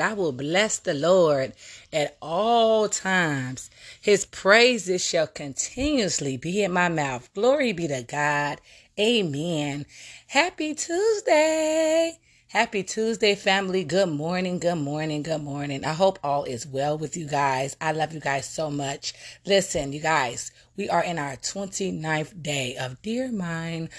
Lord. 0.00 0.10
I 0.10 0.14
will 0.14 0.32
bless 0.32 0.78
the 0.78 0.94
Lord 0.94 1.52
at 1.92 2.16
all 2.22 2.88
times. 2.88 3.70
His 4.00 4.24
praises 4.24 5.04
shall 5.04 5.26
continuously 5.26 6.36
be 6.36 6.62
in 6.62 6.72
my 6.72 6.88
mouth. 6.88 7.32
Glory 7.34 7.72
be 7.72 7.88
to 7.88 8.02
God. 8.02 8.60
Amen. 8.98 9.86
Happy 10.28 10.74
Tuesday. 10.74 12.18
Happy 12.48 12.82
Tuesday, 12.82 13.36
family. 13.36 13.84
Good 13.84 14.08
morning, 14.08 14.58
good 14.58 14.78
morning, 14.78 15.22
good 15.22 15.42
morning. 15.42 15.84
I 15.84 15.92
hope 15.92 16.18
all 16.24 16.42
is 16.44 16.66
well 16.66 16.98
with 16.98 17.16
you 17.16 17.28
guys. 17.28 17.76
I 17.80 17.92
love 17.92 18.12
you 18.12 18.18
guys 18.18 18.44
so 18.44 18.70
much. 18.70 19.14
Listen, 19.46 19.92
you 19.92 20.00
guys, 20.00 20.50
we 20.76 20.88
are 20.88 21.04
in 21.04 21.16
our 21.16 21.36
29th 21.36 22.42
day 22.42 22.76
of 22.76 23.00
Dear 23.02 23.30
Mind 23.30 23.90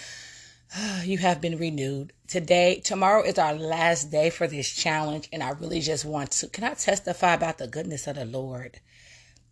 you 1.04 1.18
have 1.18 1.42
been 1.42 1.58
renewed. 1.58 2.14
Today, 2.28 2.82
tomorrow 2.84 3.24
is 3.24 3.38
our 3.38 3.54
last 3.54 4.12
day 4.12 4.30
for 4.30 4.48
this 4.48 4.72
challenge, 4.72 5.28
and 5.34 5.44
I 5.44 5.52
really 5.52 5.82
just 5.82 6.06
want 6.06 6.32
to. 6.32 6.48
Can 6.48 6.64
I 6.64 6.74
testify 6.74 7.34
about 7.34 7.58
the 7.58 7.68
goodness 7.68 8.08
of 8.08 8.16
the 8.16 8.26
Lord? 8.26 8.80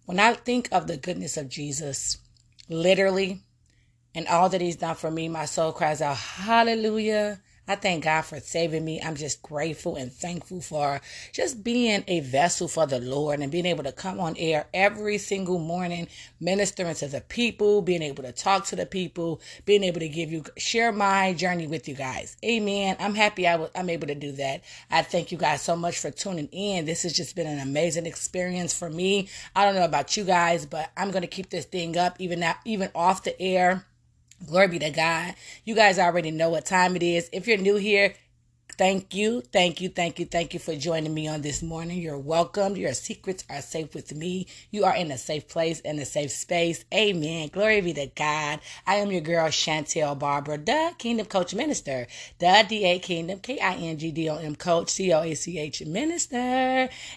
When 0.05 0.19
I 0.19 0.33
think 0.33 0.69
of 0.71 0.87
the 0.87 0.97
goodness 0.97 1.37
of 1.37 1.49
Jesus, 1.49 2.17
literally, 2.69 3.41
and 4.15 4.27
all 4.27 4.49
that 4.49 4.61
He's 4.61 4.77
done 4.77 4.95
for 4.95 5.11
me, 5.11 5.27
my 5.27 5.45
soul 5.45 5.71
cries 5.71 6.01
out, 6.01 6.17
Hallelujah. 6.17 7.41
I 7.69 7.75
thank 7.75 8.05
God 8.05 8.23
for 8.23 8.39
saving 8.39 8.83
me. 8.83 8.99
I'm 8.99 9.15
just 9.15 9.43
grateful 9.43 9.95
and 9.95 10.11
thankful 10.11 10.59
for 10.59 11.01
just 11.31 11.63
being 11.63 12.03
a 12.07 12.19
vessel 12.21 12.67
for 12.67 12.87
the 12.87 12.99
Lord 12.99 13.41
and 13.41 13.51
being 13.51 13.67
able 13.67 13.83
to 13.83 13.91
come 13.91 14.19
on 14.19 14.35
air 14.37 14.65
every 14.73 15.19
single 15.19 15.59
morning, 15.59 16.07
ministering 16.39 16.95
to 16.95 17.07
the 17.07 17.21
people, 17.21 17.83
being 17.83 18.01
able 18.01 18.23
to 18.23 18.31
talk 18.31 18.65
to 18.65 18.75
the 18.75 18.87
people, 18.87 19.39
being 19.65 19.83
able 19.83 19.99
to 19.99 20.09
give 20.09 20.31
you, 20.31 20.43
share 20.57 20.91
my 20.91 21.33
journey 21.33 21.67
with 21.67 21.87
you 21.87 21.93
guys. 21.93 22.37
Amen. 22.43 22.95
I'm 22.99 23.13
happy 23.13 23.47
I 23.47 23.51
w- 23.51 23.69
I'm 23.75 23.91
able 23.91 24.07
to 24.07 24.15
do 24.15 24.31
that. 24.31 24.63
I 24.89 25.03
thank 25.03 25.31
you 25.31 25.37
guys 25.37 25.61
so 25.61 25.75
much 25.75 25.99
for 25.99 26.09
tuning 26.09 26.49
in. 26.51 26.85
This 26.85 27.03
has 27.03 27.13
just 27.13 27.35
been 27.35 27.45
an 27.45 27.59
amazing 27.59 28.07
experience 28.07 28.73
for 28.73 28.89
me. 28.89 29.29
I 29.55 29.63
don't 29.63 29.75
know 29.75 29.85
about 29.85 30.17
you 30.17 30.23
guys, 30.23 30.65
but 30.65 30.89
I'm 30.97 31.11
to 31.11 31.27
keep 31.27 31.51
this 31.51 31.65
thing 31.65 31.97
up 31.97 32.15
even 32.17 32.39
now, 32.39 32.55
even 32.65 32.89
off 32.95 33.23
the 33.23 33.39
air. 33.39 33.85
Glory 34.47 34.67
be 34.69 34.79
to 34.79 34.89
God. 34.89 35.35
You 35.65 35.75
guys 35.75 35.99
already 35.99 36.31
know 36.31 36.49
what 36.49 36.65
time 36.65 36.95
it 36.95 37.03
is. 37.03 37.29
If 37.33 37.47
you're 37.47 37.57
new 37.57 37.75
here, 37.75 38.13
thank 38.77 39.13
you, 39.13 39.41
thank 39.41 39.81
you, 39.81 39.89
thank 39.89 40.17
you, 40.17 40.25
thank 40.25 40.53
you 40.53 40.59
for 40.59 40.75
joining 40.75 41.13
me 41.13 41.27
on 41.27 41.41
this 41.41 41.61
morning. 41.61 41.99
You're 41.99 42.17
welcome. 42.17 42.77
Your 42.77 42.93
secrets 42.93 43.43
are 43.49 43.61
safe 43.61 43.93
with 43.93 44.15
me. 44.15 44.47
You 44.71 44.85
are 44.85 44.95
in 44.95 45.11
a 45.11 45.17
safe 45.17 45.49
place 45.49 45.81
and 45.81 45.99
a 45.99 46.05
safe 46.05 46.31
space. 46.31 46.85
Amen. 46.93 47.49
Glory 47.51 47.81
be 47.81 47.93
to 47.95 48.07
God. 48.07 48.61
I 48.87 48.95
am 48.95 49.11
your 49.11 49.21
girl, 49.21 49.49
Chantel 49.49 50.17
Barbara, 50.17 50.57
the 50.57 50.93
Kingdom 50.97 51.25
Coach 51.27 51.53
Minister, 51.53 52.07
the 52.39 52.65
DA 52.67 52.99
Kingdom, 52.99 53.39
K 53.39 53.59
I 53.59 53.75
N 53.75 53.97
G 53.97 54.11
D 54.11 54.29
O 54.29 54.37
M 54.37 54.55
Coach, 54.55 54.89
C 54.89 55.11
O 55.11 55.21
A 55.21 55.35
C 55.35 55.59
H 55.59 55.85
Minister. 55.85 56.37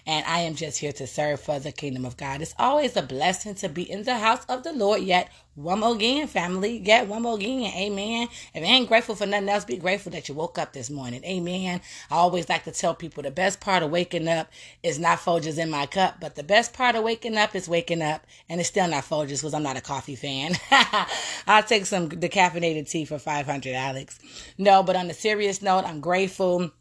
And 0.05 0.25
I 0.25 0.39
am 0.41 0.55
just 0.55 0.79
here 0.79 0.91
to 0.93 1.07
serve 1.07 1.39
for 1.39 1.59
the 1.59 1.71
kingdom 1.71 2.05
of 2.05 2.17
God. 2.17 2.41
It's 2.41 2.55
always 2.59 2.97
a 2.97 3.01
blessing 3.01 3.55
to 3.55 3.69
be 3.69 3.89
in 3.89 4.03
the 4.03 4.17
house 4.17 4.45
of 4.49 4.63
the 4.63 4.73
Lord, 4.73 5.01
yet 5.01 5.31
one 5.55 5.81
more 5.81 5.93
again, 5.93 6.25
family. 6.27 6.79
Get 6.79 7.07
one 7.07 7.21
more 7.21 7.35
again. 7.35 7.71
Amen. 7.75 8.27
If 8.55 8.61
you 8.61 8.63
ain't 8.63 8.87
grateful 8.87 9.13
for 9.13 9.27
nothing 9.27 9.49
else, 9.49 9.65
be 9.65 9.77
grateful 9.77 10.11
that 10.13 10.27
you 10.27 10.33
woke 10.33 10.57
up 10.57 10.73
this 10.73 10.89
morning. 10.89 11.23
Amen. 11.23 11.79
I 12.09 12.15
always 12.15 12.49
like 12.49 12.63
to 12.63 12.71
tell 12.71 12.95
people 12.95 13.21
the 13.21 13.29
best 13.29 13.61
part 13.61 13.83
of 13.83 13.91
waking 13.91 14.27
up 14.27 14.49
is 14.81 14.97
not 14.97 15.19
Folgers 15.19 15.59
in 15.59 15.69
my 15.69 15.85
cup, 15.85 16.15
but 16.19 16.33
the 16.33 16.43
best 16.43 16.73
part 16.73 16.95
of 16.95 17.03
waking 17.03 17.37
up 17.37 17.55
is 17.55 17.69
waking 17.69 18.01
up. 18.01 18.25
And 18.49 18.59
it's 18.59 18.69
still 18.69 18.87
not 18.87 19.03
Folgers 19.03 19.41
because 19.41 19.53
I'm 19.53 19.61
not 19.61 19.77
a 19.77 19.81
coffee 19.81 20.15
fan. 20.15 20.55
I'll 21.47 21.61
take 21.61 21.85
some 21.85 22.09
decaffeinated 22.09 22.89
tea 22.89 23.05
for 23.05 23.19
500, 23.19 23.75
Alex. 23.75 24.19
No, 24.57 24.81
but 24.81 24.95
on 24.95 25.09
a 25.09 25.13
serious 25.13 25.61
note, 25.61 25.85
I'm 25.85 25.99
grateful. 25.99 26.71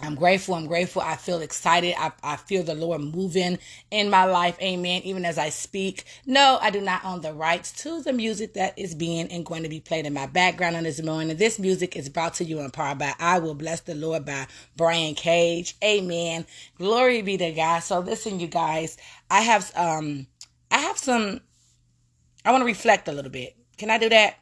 I'm 0.00 0.14
grateful. 0.16 0.54
I'm 0.54 0.66
grateful. 0.66 1.02
I 1.02 1.16
feel 1.16 1.40
excited. 1.40 1.94
I, 1.96 2.12
I 2.22 2.36
feel 2.36 2.62
the 2.62 2.74
Lord 2.74 3.00
moving 3.00 3.58
in 3.90 4.10
my 4.10 4.24
life. 4.24 4.56
Amen. 4.60 5.02
Even 5.04 5.24
as 5.24 5.38
I 5.38 5.48
speak. 5.48 6.04
No, 6.26 6.58
I 6.60 6.70
do 6.70 6.80
not 6.80 7.04
own 7.04 7.20
the 7.20 7.32
rights 7.32 7.72
to 7.82 8.02
the 8.02 8.12
music 8.12 8.54
that 8.54 8.78
is 8.78 8.94
being 8.94 9.28
and 9.28 9.46
going 9.46 9.62
to 9.62 9.68
be 9.68 9.80
played 9.80 10.06
in 10.06 10.12
my 10.14 10.26
background 10.26 10.76
on 10.76 10.84
this 10.84 11.02
morning. 11.02 11.36
This 11.36 11.58
music 11.58 11.96
is 11.96 12.08
brought 12.08 12.34
to 12.34 12.44
you 12.44 12.60
in 12.60 12.70
part 12.70 12.98
by 12.98 13.12
I 13.20 13.38
Will 13.38 13.54
Bless 13.54 13.80
the 13.80 13.94
Lord 13.94 14.24
by 14.24 14.46
Byron 14.76 15.14
Cage. 15.14 15.76
Amen. 15.82 16.46
Glory 16.78 17.22
be 17.22 17.36
to 17.36 17.52
God. 17.52 17.80
So 17.80 18.00
listen, 18.00 18.40
you 18.40 18.48
guys, 18.48 18.96
I 19.30 19.40
have, 19.42 19.70
um, 19.76 20.26
I 20.70 20.78
have 20.78 20.98
some, 20.98 21.40
I 22.44 22.50
want 22.50 22.62
to 22.62 22.66
reflect 22.66 23.08
a 23.08 23.12
little 23.12 23.30
bit. 23.30 23.56
Can 23.78 23.90
I 23.90 23.98
do 23.98 24.08
that? 24.08 24.36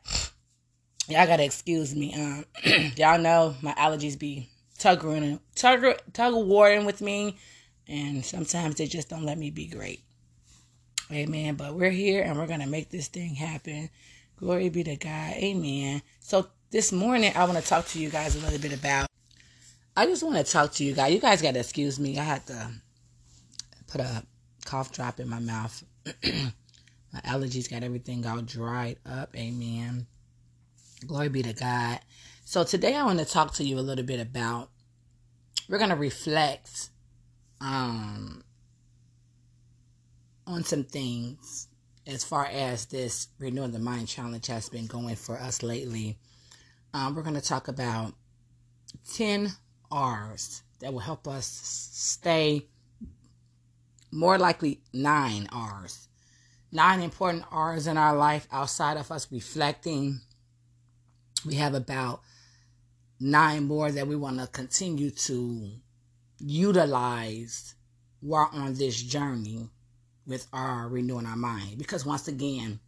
Y'all 1.08 1.26
gotta 1.26 1.44
excuse 1.44 1.94
me. 1.94 2.14
Um, 2.14 2.44
y'all 2.96 3.18
know 3.18 3.56
my 3.62 3.72
allergies 3.74 4.18
be 4.18 4.49
tugging, 4.80 5.38
tug, 5.54 5.84
tug 6.12 6.34
warring 6.34 6.86
with 6.86 7.00
me, 7.00 7.36
and 7.86 8.24
sometimes 8.24 8.76
they 8.76 8.86
just 8.86 9.08
don't 9.08 9.24
let 9.24 9.38
me 9.38 9.50
be 9.50 9.66
great. 9.66 10.02
Amen. 11.12 11.54
But 11.54 11.74
we're 11.74 11.90
here 11.90 12.22
and 12.22 12.38
we're 12.38 12.46
gonna 12.46 12.66
make 12.66 12.90
this 12.90 13.08
thing 13.08 13.34
happen. 13.34 13.90
Glory 14.36 14.68
be 14.68 14.82
to 14.84 14.96
God. 14.96 15.34
Amen. 15.34 16.02
So 16.20 16.48
this 16.70 16.92
morning 16.92 17.32
I 17.36 17.44
want 17.44 17.58
to 17.58 17.68
talk 17.68 17.86
to 17.88 18.00
you 18.00 18.08
guys 18.08 18.36
a 18.36 18.38
little 18.38 18.58
bit 18.58 18.72
about. 18.72 19.06
I 19.96 20.06
just 20.06 20.22
want 20.22 20.36
to 20.36 20.50
talk 20.50 20.72
to 20.74 20.84
you 20.84 20.94
guys. 20.94 21.12
You 21.12 21.20
guys 21.20 21.42
gotta 21.42 21.58
excuse 21.58 21.98
me. 22.00 22.18
I 22.18 22.22
had 22.22 22.46
to 22.46 22.70
put 23.88 24.00
a 24.00 24.24
cough 24.64 24.92
drop 24.92 25.20
in 25.20 25.28
my 25.28 25.40
mouth. 25.40 25.84
my 26.24 27.20
allergies 27.26 27.68
got 27.68 27.82
everything 27.82 28.24
all 28.24 28.40
dried 28.40 28.98
up. 29.04 29.36
Amen. 29.36 30.06
Glory 31.06 31.28
be 31.28 31.42
to 31.42 31.52
God. 31.52 31.98
So 32.50 32.64
today 32.64 32.96
I 32.96 33.04
want 33.04 33.20
to 33.20 33.24
talk 33.24 33.54
to 33.54 33.64
you 33.64 33.78
a 33.78 33.80
little 33.80 34.04
bit 34.04 34.18
about 34.18 34.70
we're 35.68 35.78
going 35.78 35.90
to 35.90 35.94
reflect 35.94 36.90
um 37.60 38.42
on 40.48 40.64
some 40.64 40.82
things 40.82 41.68
as 42.08 42.24
far 42.24 42.46
as 42.46 42.86
this 42.86 43.28
renewing 43.38 43.70
the 43.70 43.78
mind 43.78 44.08
challenge 44.08 44.48
has 44.48 44.68
been 44.68 44.88
going 44.88 45.14
for 45.14 45.38
us 45.38 45.62
lately. 45.62 46.18
Um, 46.92 47.14
we're 47.14 47.22
going 47.22 47.36
to 47.36 47.40
talk 47.40 47.68
about 47.68 48.14
10 49.14 49.52
R's 49.92 50.64
that 50.80 50.92
will 50.92 50.98
help 50.98 51.28
us 51.28 51.46
stay 51.46 52.66
more 54.10 54.38
likely 54.38 54.80
9 54.92 55.48
R's. 55.52 56.08
Nine 56.72 57.00
important 57.00 57.44
R's 57.52 57.86
in 57.86 57.96
our 57.96 58.16
life 58.16 58.48
outside 58.50 58.96
of 58.96 59.12
us 59.12 59.30
reflecting. 59.30 60.22
We 61.46 61.54
have 61.54 61.74
about 61.74 62.22
nine 63.20 63.64
more 63.64 63.92
that 63.92 64.06
we 64.06 64.16
want 64.16 64.40
to 64.40 64.46
continue 64.46 65.10
to 65.10 65.70
utilize 66.38 67.74
while 68.20 68.50
on 68.52 68.74
this 68.74 69.00
journey 69.00 69.68
with 70.26 70.46
our 70.52 70.88
renewing 70.88 71.26
our 71.26 71.36
mind. 71.36 71.78
Because 71.78 72.06
once 72.06 72.28
again, 72.28 72.80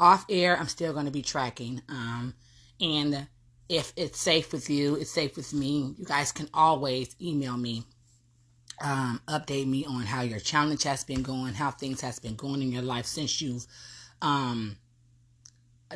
off 0.00 0.24
air, 0.30 0.56
I'm 0.58 0.68
still 0.68 0.92
going 0.92 1.04
to 1.06 1.10
be 1.12 1.22
tracking. 1.22 1.82
Um, 1.88 2.34
and 2.80 3.26
if 3.68 3.92
it's 3.96 4.20
safe 4.20 4.52
with 4.52 4.68
you, 4.70 4.96
it's 4.96 5.10
safe 5.10 5.36
with 5.36 5.52
me. 5.52 5.94
You 5.98 6.04
guys 6.04 6.32
can 6.32 6.48
always 6.54 7.14
email 7.20 7.56
me, 7.56 7.84
um, 8.82 9.20
update 9.28 9.66
me 9.66 9.84
on 9.84 10.02
how 10.02 10.22
your 10.22 10.40
challenge 10.40 10.82
has 10.84 11.04
been 11.04 11.22
going, 11.22 11.54
how 11.54 11.70
things 11.70 12.00
has 12.00 12.18
been 12.18 12.36
going 12.36 12.62
in 12.62 12.72
your 12.72 12.82
life 12.82 13.06
since 13.06 13.40
you've 13.40 13.66
um, 14.22 14.76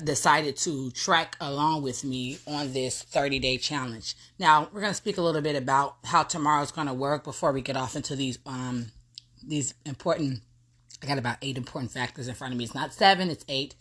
decided 0.04 0.56
to 0.56 0.90
track 0.92 1.36
along 1.40 1.82
with 1.82 2.04
me 2.04 2.38
on 2.46 2.72
this 2.72 3.02
30 3.02 3.38
day 3.38 3.58
challenge. 3.58 4.14
Now, 4.38 4.68
we're 4.72 4.80
going 4.80 4.92
to 4.92 4.96
speak 4.96 5.18
a 5.18 5.22
little 5.22 5.42
bit 5.42 5.56
about 5.56 5.96
how 6.04 6.22
tomorrow's 6.22 6.72
going 6.72 6.86
to 6.86 6.94
work 6.94 7.24
before 7.24 7.52
we 7.52 7.62
get 7.62 7.76
off 7.76 7.96
into 7.96 8.14
these 8.14 8.38
um, 8.46 8.92
these 9.42 9.74
important 9.86 10.42
I 11.02 11.06
got 11.06 11.18
about 11.18 11.36
eight 11.42 11.56
important 11.56 11.92
factors 11.92 12.28
in 12.28 12.34
front 12.34 12.52
of 12.52 12.58
me. 12.58 12.64
It's 12.64 12.74
not 12.74 12.92
seven, 12.92 13.30
it's 13.30 13.44
eight. 13.48 13.74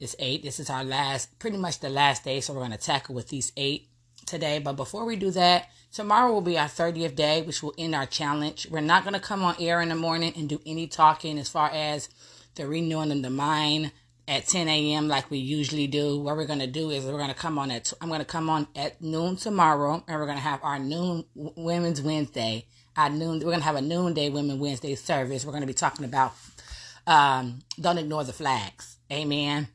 It's 0.00 0.16
eight. 0.18 0.42
This 0.42 0.58
is 0.58 0.68
our 0.68 0.82
last, 0.82 1.38
pretty 1.38 1.56
much 1.56 1.78
the 1.78 1.88
last 1.88 2.24
day. 2.24 2.40
So 2.40 2.52
we're 2.52 2.60
going 2.60 2.72
to 2.72 2.78
tackle 2.78 3.14
with 3.14 3.28
these 3.28 3.52
eight 3.56 3.88
today. 4.26 4.58
But 4.58 4.72
before 4.72 5.04
we 5.04 5.14
do 5.14 5.30
that, 5.30 5.68
tomorrow 5.92 6.32
will 6.32 6.40
be 6.40 6.58
our 6.58 6.66
30th 6.66 7.14
day, 7.14 7.42
which 7.42 7.62
will 7.62 7.74
end 7.78 7.94
our 7.94 8.06
challenge. 8.06 8.66
We're 8.68 8.80
not 8.80 9.04
going 9.04 9.14
to 9.14 9.20
come 9.20 9.44
on 9.44 9.54
air 9.60 9.80
in 9.80 9.90
the 9.90 9.94
morning 9.94 10.32
and 10.36 10.48
do 10.48 10.60
any 10.66 10.88
talking 10.88 11.38
as 11.38 11.48
far 11.48 11.70
as 11.72 12.08
the 12.56 12.66
renewing 12.66 13.12
of 13.12 13.22
the 13.22 13.30
mind 13.30 13.92
at 14.28 14.46
10 14.46 14.68
a.m. 14.68 15.08
like 15.08 15.30
we 15.30 15.38
usually 15.38 15.86
do. 15.86 16.18
What 16.18 16.36
we're 16.36 16.46
to 16.60 16.66
do 16.66 16.90
is 16.90 17.04
we're 17.04 17.18
to 17.28 17.34
come 17.34 17.58
on 17.58 17.70
at, 17.70 17.92
I'm 18.00 18.08
to 18.20 18.24
come 18.24 18.48
on 18.48 18.68
at 18.76 19.02
noon 19.02 19.36
tomorrow 19.36 20.04
and 20.06 20.20
we're 20.20 20.26
to 20.36 20.42
have 20.42 20.60
our 20.62 20.78
noon 20.78 21.24
Women's 21.34 22.00
Wednesday. 22.00 22.66
Our 22.96 23.10
noon, 23.10 23.40
we're 23.40 23.50
to 23.60 23.60
have 23.60 23.76
a 23.76 23.82
noonday 23.82 24.30
Women 24.30 24.58
Wednesday 24.58 24.94
service. 24.94 25.44
We're 25.44 25.52
to 25.62 25.66
be 25.66 25.74
talking 25.74 26.04
about, 26.04 26.34
um, 27.06 27.60
don't 27.80 27.98
ignore 27.98 28.24
the 28.24 28.32
flags. 28.32 28.98
Amen. 29.10 29.68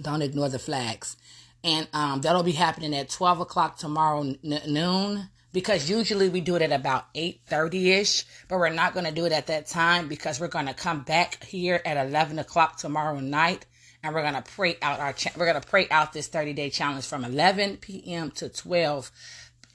Don't 0.00 0.22
ignore 0.22 0.48
the 0.48 0.58
flags. 0.58 1.16
And 1.62 1.86
um, 1.92 2.20
that'll 2.20 2.42
be 2.42 2.52
happening 2.52 2.94
at 2.94 3.08
12 3.08 3.40
o'clock 3.40 3.78
tomorrow 3.78 4.22
n- 4.22 4.60
noon 4.66 5.28
because 5.52 5.88
usually 5.88 6.28
we 6.28 6.40
do 6.40 6.56
it 6.56 6.62
at 6.62 6.70
about 6.70 7.12
8.30ish 7.14 8.24
but 8.46 8.58
we're 8.58 8.68
not 8.68 8.92
going 8.92 9.06
to 9.06 9.12
do 9.12 9.24
it 9.24 9.32
at 9.32 9.46
that 9.46 9.66
time 9.66 10.06
because 10.06 10.38
we're 10.38 10.48
going 10.48 10.66
to 10.66 10.74
come 10.74 11.02
back 11.02 11.42
here 11.42 11.80
at 11.86 11.96
11 11.96 12.38
o'clock 12.38 12.76
tomorrow 12.76 13.20
night 13.20 13.64
and 14.06 14.14
we're 14.14 14.30
to 14.32 14.42
pray 14.42 14.76
out 14.80 15.00
our 15.00 15.12
cha- 15.12 15.32
we're 15.36 15.52
to 15.52 15.60
pray 15.60 15.88
out 15.90 16.12
this 16.12 16.28
30 16.28 16.52
day 16.52 16.70
challenge 16.70 17.06
from 17.06 17.24
11 17.24 17.78
p.m 17.78 18.30
to 18.30 18.48
12 18.48 19.10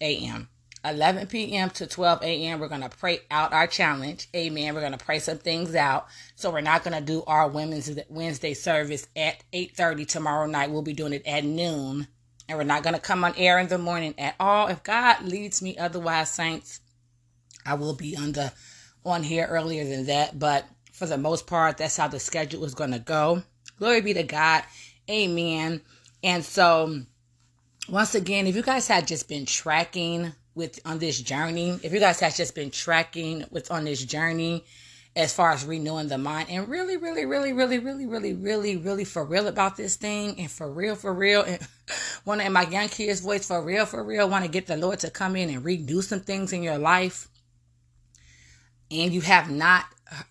a.m 0.02 0.48
11 0.84 1.28
p.m. 1.28 1.70
to 1.70 1.86
12 1.86 2.24
a.m. 2.24 2.60
We're 2.60 2.68
going 2.68 2.82
to 2.82 2.90
pray 2.90 3.20
out 3.30 3.54
our 3.54 3.68
challenge. 3.68 4.28
Amen. 4.36 4.74
We're 4.74 4.82
going 4.82 4.98
to 4.98 5.06
pray 5.06 5.20
some 5.20 5.38
things 5.38 5.76
out. 5.76 6.08
So 6.36 6.50
we're 6.50 6.62
not 6.62 6.84
going 6.84 6.98
to 6.98 7.06
do 7.06 7.24
our 7.28 7.48
Women's 7.48 7.92
Wednesday 8.10 8.56
service 8.56 9.08
at 9.16 9.44
8:30 9.54 10.08
tomorrow 10.08 10.48
night. 10.48 10.72
We'll 10.72 10.82
be 10.82 10.94
doing 10.94 11.14
it 11.14 11.28
at 11.28 11.44
noon. 11.44 12.08
And 12.50 12.58
we're 12.58 12.64
not 12.64 12.84
going 12.84 12.96
to 12.96 13.00
come 13.00 13.24
on 13.24 13.36
air 13.38 13.60
in 13.60 13.68
the 13.68 13.78
morning 13.78 14.16
at 14.18 14.36
all. 14.40 14.68
If 14.68 14.84
God 14.84 15.22
leads 15.24 15.62
me 15.62 15.78
otherwise, 15.78 16.32
saints, 16.32 16.82
I 17.64 17.76
will 17.76 17.94
be 17.94 18.18
on 18.18 18.32
the 18.32 18.52
on 19.06 19.24
here 19.24 19.46
earlier 19.46 19.86
than 19.86 20.08
that, 20.08 20.38
but 20.38 20.66
for 20.92 21.06
the 21.06 21.18
most 21.18 21.48
part, 21.48 21.78
that's 21.78 21.98
how 21.98 22.08
the 22.08 22.20
schedule 22.20 22.64
is 22.66 22.76
going 22.76 22.92
to 22.92 23.00
go. 23.00 23.44
Glory 23.82 24.02
be 24.02 24.14
to 24.14 24.22
God. 24.22 24.64
Amen. 25.10 25.82
And 26.22 26.46
so 26.46 27.02
once 27.90 28.14
again, 28.14 28.46
if 28.46 28.56
you 28.56 28.62
guys 28.62 28.88
had 28.88 29.08
just 29.08 29.28
been 29.28 29.48
tracking 29.48 30.34
with 30.54 30.80
on 30.86 31.00
this 31.00 31.20
journey, 31.20 31.80
if 31.82 31.92
you 31.92 32.00
guys 32.00 32.20
have 32.20 32.36
just 32.36 32.54
been 32.54 32.70
tracking 32.70 33.44
with 33.50 33.72
on 33.72 33.86
this 33.86 34.06
journey 34.06 34.64
as 35.16 35.34
far 35.34 35.50
as 35.50 35.66
renewing 35.66 36.10
the 36.10 36.20
mind 36.20 36.50
and 36.52 36.70
really, 36.70 36.96
really, 36.96 37.26
really, 37.26 37.54
really, 37.54 37.80
really, 37.80 38.06
really, 38.06 38.34
really, 38.34 38.78
really 38.78 39.04
for 39.04 39.26
real 39.26 39.48
about 39.48 39.78
this 39.78 39.96
thing 39.96 40.40
and 40.40 40.52
for 40.52 40.72
real, 40.72 40.94
for 40.96 41.12
real, 41.12 41.42
and 41.42 41.68
want 42.24 42.40
to 42.40 42.46
in 42.46 42.54
my 42.54 42.68
young 42.68 42.88
kids' 42.88 43.22
voice, 43.22 43.48
for 43.48 43.64
real, 43.64 43.88
for 43.88 44.04
real, 44.04 44.30
want 44.30 44.46
to 44.46 44.52
get 44.52 44.68
the 44.68 44.78
Lord 44.78 45.00
to 45.00 45.10
come 45.10 45.36
in 45.36 45.50
and 45.50 45.66
redo 45.66 46.04
some 46.04 46.20
things 46.20 46.54
in 46.54 46.62
your 46.62 46.78
life, 46.78 47.30
and 48.92 49.12
you 49.12 49.22
have 49.22 49.50
not 49.50 49.86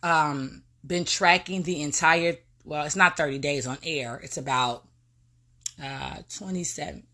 um 0.04 0.62
been 0.86 1.04
tracking 1.04 1.64
the 1.64 1.82
entire 1.82 2.36
well, 2.64 2.84
it's 2.84 2.96
not 2.96 3.16
30 3.16 3.38
days 3.38 3.66
on 3.66 3.78
air, 3.82 4.20
it's 4.22 4.36
about 4.36 4.84
uh 5.82 6.18
27 6.36 7.04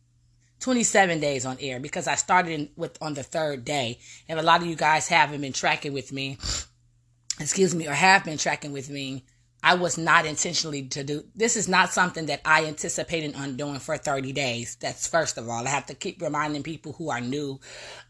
27 0.60 1.20
days 1.20 1.46
on 1.46 1.56
air 1.60 1.78
because 1.78 2.06
I 2.08 2.14
started 2.14 2.52
in, 2.52 2.68
with 2.76 3.00
on 3.02 3.14
the 3.14 3.22
third 3.22 3.64
day. 3.64 3.98
And 4.28 4.38
a 4.38 4.42
lot 4.42 4.62
of 4.62 4.66
you 4.66 4.76
guys 4.76 5.08
haven't 5.08 5.40
been 5.40 5.52
tracking 5.52 5.92
with 5.92 6.12
me, 6.12 6.38
excuse 7.40 7.74
me, 7.74 7.86
or 7.86 7.92
have 7.92 8.24
been 8.24 8.38
tracking 8.38 8.72
with 8.72 8.90
me. 8.90 9.24
I 9.62 9.74
was 9.74 9.98
not 9.98 10.26
intentionally 10.26 10.86
to 10.88 11.02
do 11.02 11.24
this 11.34 11.56
is 11.56 11.68
not 11.68 11.92
something 11.92 12.26
that 12.26 12.40
I 12.44 12.66
anticipated 12.66 13.34
on 13.34 13.56
doing 13.56 13.80
for 13.80 13.96
30 13.96 14.32
days. 14.32 14.76
That's 14.80 15.08
first 15.08 15.38
of 15.38 15.48
all. 15.48 15.66
I 15.66 15.70
have 15.70 15.86
to 15.86 15.94
keep 15.94 16.22
reminding 16.22 16.62
people 16.62 16.92
who 16.92 17.10
are 17.10 17.20
new. 17.20 17.58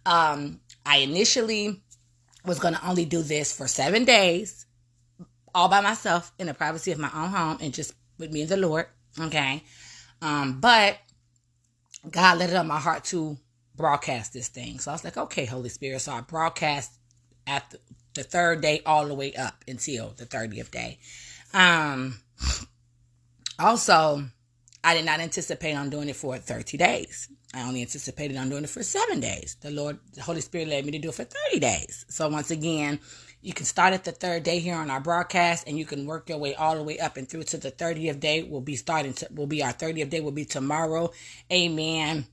Um, 0.05 0.61
I 0.85 0.99
initially 0.99 1.83
was 2.45 2.59
going 2.59 2.75
to 2.75 2.87
only 2.87 3.05
do 3.05 3.23
this 3.23 3.57
for 3.57 3.67
seven 3.67 4.05
days, 4.05 4.66
all 5.57 5.69
by 5.69 5.81
myself 5.81 6.33
in 6.39 6.49
the 6.49 6.55
privacy 6.55 6.93
of 6.93 6.99
my 6.99 7.11
own 7.15 7.31
home 7.31 7.57
and 7.63 7.73
just 7.73 7.95
with 8.19 8.31
me 8.31 8.43
and 8.43 8.51
the 8.51 8.59
Lord. 8.59 8.87
Okay. 9.19 9.65
Um, 10.21 10.61
but 10.61 10.99
God 12.11 12.39
let 12.39 12.51
it 12.51 12.57
on 12.57 12.67
my 12.67 12.79
heart 12.79 13.05
to 13.05 13.39
broadcast 13.75 14.35
this 14.35 14.49
thing. 14.49 14.79
So 14.79 14.91
I 14.91 14.95
was 14.95 15.03
like, 15.03 15.17
okay, 15.17 15.47
Holy 15.47 15.71
Spirit. 15.71 16.01
So 16.01 16.13
I 16.13 16.21
broadcast 16.21 16.93
at 17.47 17.71
the, 17.71 17.79
the 18.13 18.23
third 18.23 18.61
day 18.61 18.83
all 18.85 19.07
the 19.07 19.15
way 19.15 19.35
up 19.35 19.65
until 19.67 20.13
the 20.19 20.27
30th 20.27 20.71
day. 20.71 20.99
Um, 21.55 22.19
also, 23.59 24.27
I 24.85 24.95
did 24.95 25.07
not 25.07 25.21
anticipate 25.21 25.75
on 25.75 25.89
doing 25.89 26.11
it 26.11 26.17
for 26.17 26.37
30 26.37 26.77
days. 26.77 27.31
I 27.55 27.67
only 27.67 27.81
anticipated 27.81 28.37
on 28.37 28.51
doing 28.51 28.65
it 28.65 28.71
for 28.71 28.83
seven 28.83 29.21
days. 29.21 29.57
The 29.63 29.71
Lord, 29.71 29.99
the 30.13 30.21
Holy 30.21 30.43
Spirit 30.43 30.69
led 30.69 30.85
me 30.85 30.93
to 30.93 30.99
do 30.99 31.09
it 31.09 31.15
for 31.15 31.25
30 31.25 31.61
days. 31.61 32.05
So 32.11 32.29
once 32.29 32.51
again, 32.51 33.01
you 33.47 33.53
can 33.53 33.65
start 33.65 33.95
at 33.95 34.03
the 34.03 34.11
third 34.11 34.43
day 34.43 34.59
here 34.59 34.75
on 34.75 34.91
our 34.91 34.99
broadcast 34.99 35.69
and 35.69 35.79
you 35.79 35.85
can 35.85 36.05
work 36.05 36.29
your 36.29 36.39
way 36.39 36.57
all 36.57 36.75
the 36.75 36.83
way 36.83 36.99
up 36.99 37.17
and 37.17 37.29
through 37.29 37.45
to 37.45 37.57
the 37.57 37.71
30th 37.71 38.19
day. 38.19 38.43
We'll 38.43 38.61
be 38.61 38.75
starting 38.75 39.13
to, 39.15 39.29
will 39.33 39.47
be 39.47 39.63
our 39.63 39.73
30th 39.73 40.11
day 40.11 40.19
will 40.19 40.33
be 40.33 40.45
tomorrow. 40.45 41.13
Amen. 41.53 42.27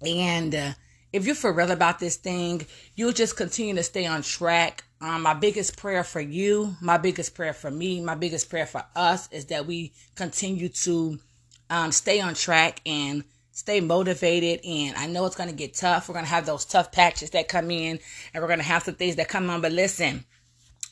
And, 0.00 0.54
uh, 0.54 0.72
if 1.12 1.26
you're 1.26 1.34
for 1.34 1.52
real 1.52 1.72
about 1.72 1.98
this 1.98 2.14
thing, 2.14 2.64
you'll 2.94 3.12
just 3.12 3.36
continue 3.36 3.74
to 3.74 3.82
stay 3.82 4.06
on 4.06 4.22
track. 4.22 4.84
Um, 5.00 5.22
my 5.22 5.34
biggest 5.34 5.76
prayer 5.76 6.04
for 6.04 6.20
you, 6.20 6.76
my 6.80 6.96
biggest 6.96 7.34
prayer 7.34 7.52
for 7.52 7.70
me, 7.70 8.00
my 8.00 8.14
biggest 8.14 8.48
prayer 8.48 8.66
for 8.66 8.84
us 8.94 9.28
is 9.32 9.46
that 9.46 9.66
we 9.66 9.94
continue 10.14 10.68
to 10.68 11.18
um, 11.70 11.90
stay 11.90 12.20
on 12.20 12.34
track 12.34 12.82
and 12.86 13.24
stay 13.50 13.80
motivated. 13.80 14.64
And 14.64 14.94
I 14.96 15.08
know 15.08 15.26
it's 15.26 15.34
going 15.34 15.50
to 15.50 15.56
get 15.56 15.74
tough. 15.74 16.08
We're 16.08 16.14
going 16.14 16.24
to 16.26 16.30
have 16.30 16.46
those 16.46 16.64
tough 16.64 16.92
patches 16.92 17.30
that 17.30 17.48
come 17.48 17.72
in, 17.72 17.98
and 18.32 18.42
we're 18.42 18.48
going 18.48 18.60
to 18.60 18.64
have 18.64 18.84
some 18.84 18.94
things 18.94 19.16
that 19.16 19.26
come 19.26 19.50
on. 19.50 19.60
But 19.60 19.72
listen, 19.72 20.24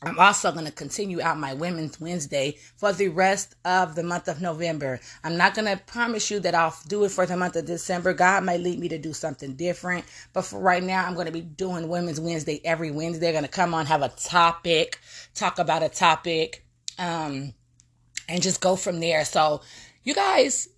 I'm 0.05 0.19
also 0.19 0.53
going 0.53 0.67
to 0.67 0.73
continue 0.73 1.23
out 1.23 1.39
my 1.39 1.55
Women's 1.55 2.01
Wednesday 2.01 2.59
for 2.77 2.93
the 2.93 3.09
rest 3.09 3.55
of 3.65 3.95
the 3.95 4.03
month 4.03 4.29
of 4.29 4.41
November. 4.41 5.01
I'm 5.23 5.37
not 5.37 5.55
going 5.55 5.67
to 5.67 5.83
promise 5.85 6.31
you 6.31 6.41
that 6.41 6.55
I'll 6.55 6.77
do 6.89 7.05
it 7.05 7.11
for 7.11 7.25
the 7.25 7.37
month 7.37 7.57
of 7.57 7.65
December. 7.65 8.13
God 8.13 8.45
might 8.45 8.61
lead 8.61 8.79
me 8.79 8.89
to 8.89 8.99
do 8.99 9.13
something 9.13 9.55
different. 9.55 10.05
But 10.33 10.43
for 10.43 10.61
right 10.61 10.83
now, 10.83 11.07
I'm 11.07 11.15
going 11.15 11.27
to 11.27 11.33
be 11.33 11.41
doing 11.41 11.89
Women's 11.89 12.21
Wednesday 12.21 12.61
every 12.65 12.91
Wednesday. 12.91 13.29
I'm 13.29 13.35
going 13.35 13.45
to 13.45 13.51
come 13.51 13.73
on, 13.73 13.87
have 13.87 14.03
a 14.03 14.11
topic, 14.11 14.99
talk 15.35 15.59
about 15.59 15.83
a 15.83 15.89
topic, 15.89 16.65
um, 16.99 17.55
and 18.29 18.43
just 18.43 18.61
go 18.61 18.77
from 18.77 19.01
there. 19.01 19.25
So, 19.25 19.63
you 20.03 20.15
guys, 20.15 20.69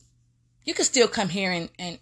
you 0.64 0.72
can 0.74 0.84
still 0.84 1.08
come 1.08 1.28
here 1.28 1.50
and, 1.50 1.68
and, 1.78 1.98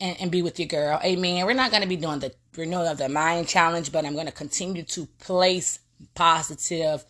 and, 0.00 0.16
and 0.20 0.30
be 0.30 0.40
with 0.40 0.58
your 0.58 0.68
girl. 0.68 1.00
Amen. 1.04 1.44
We're 1.44 1.52
not 1.52 1.70
going 1.70 1.82
to 1.82 1.88
be 1.88 1.96
doing 1.96 2.20
the 2.20 2.32
renewal 2.56 2.86
of 2.86 2.98
the 2.98 3.08
mind 3.08 3.48
challenge, 3.48 3.92
but 3.92 4.06
I'm 4.06 4.14
going 4.14 4.26
to 4.26 4.32
continue 4.32 4.82
to 4.82 5.06
place 5.18 5.80
positive 6.14 7.04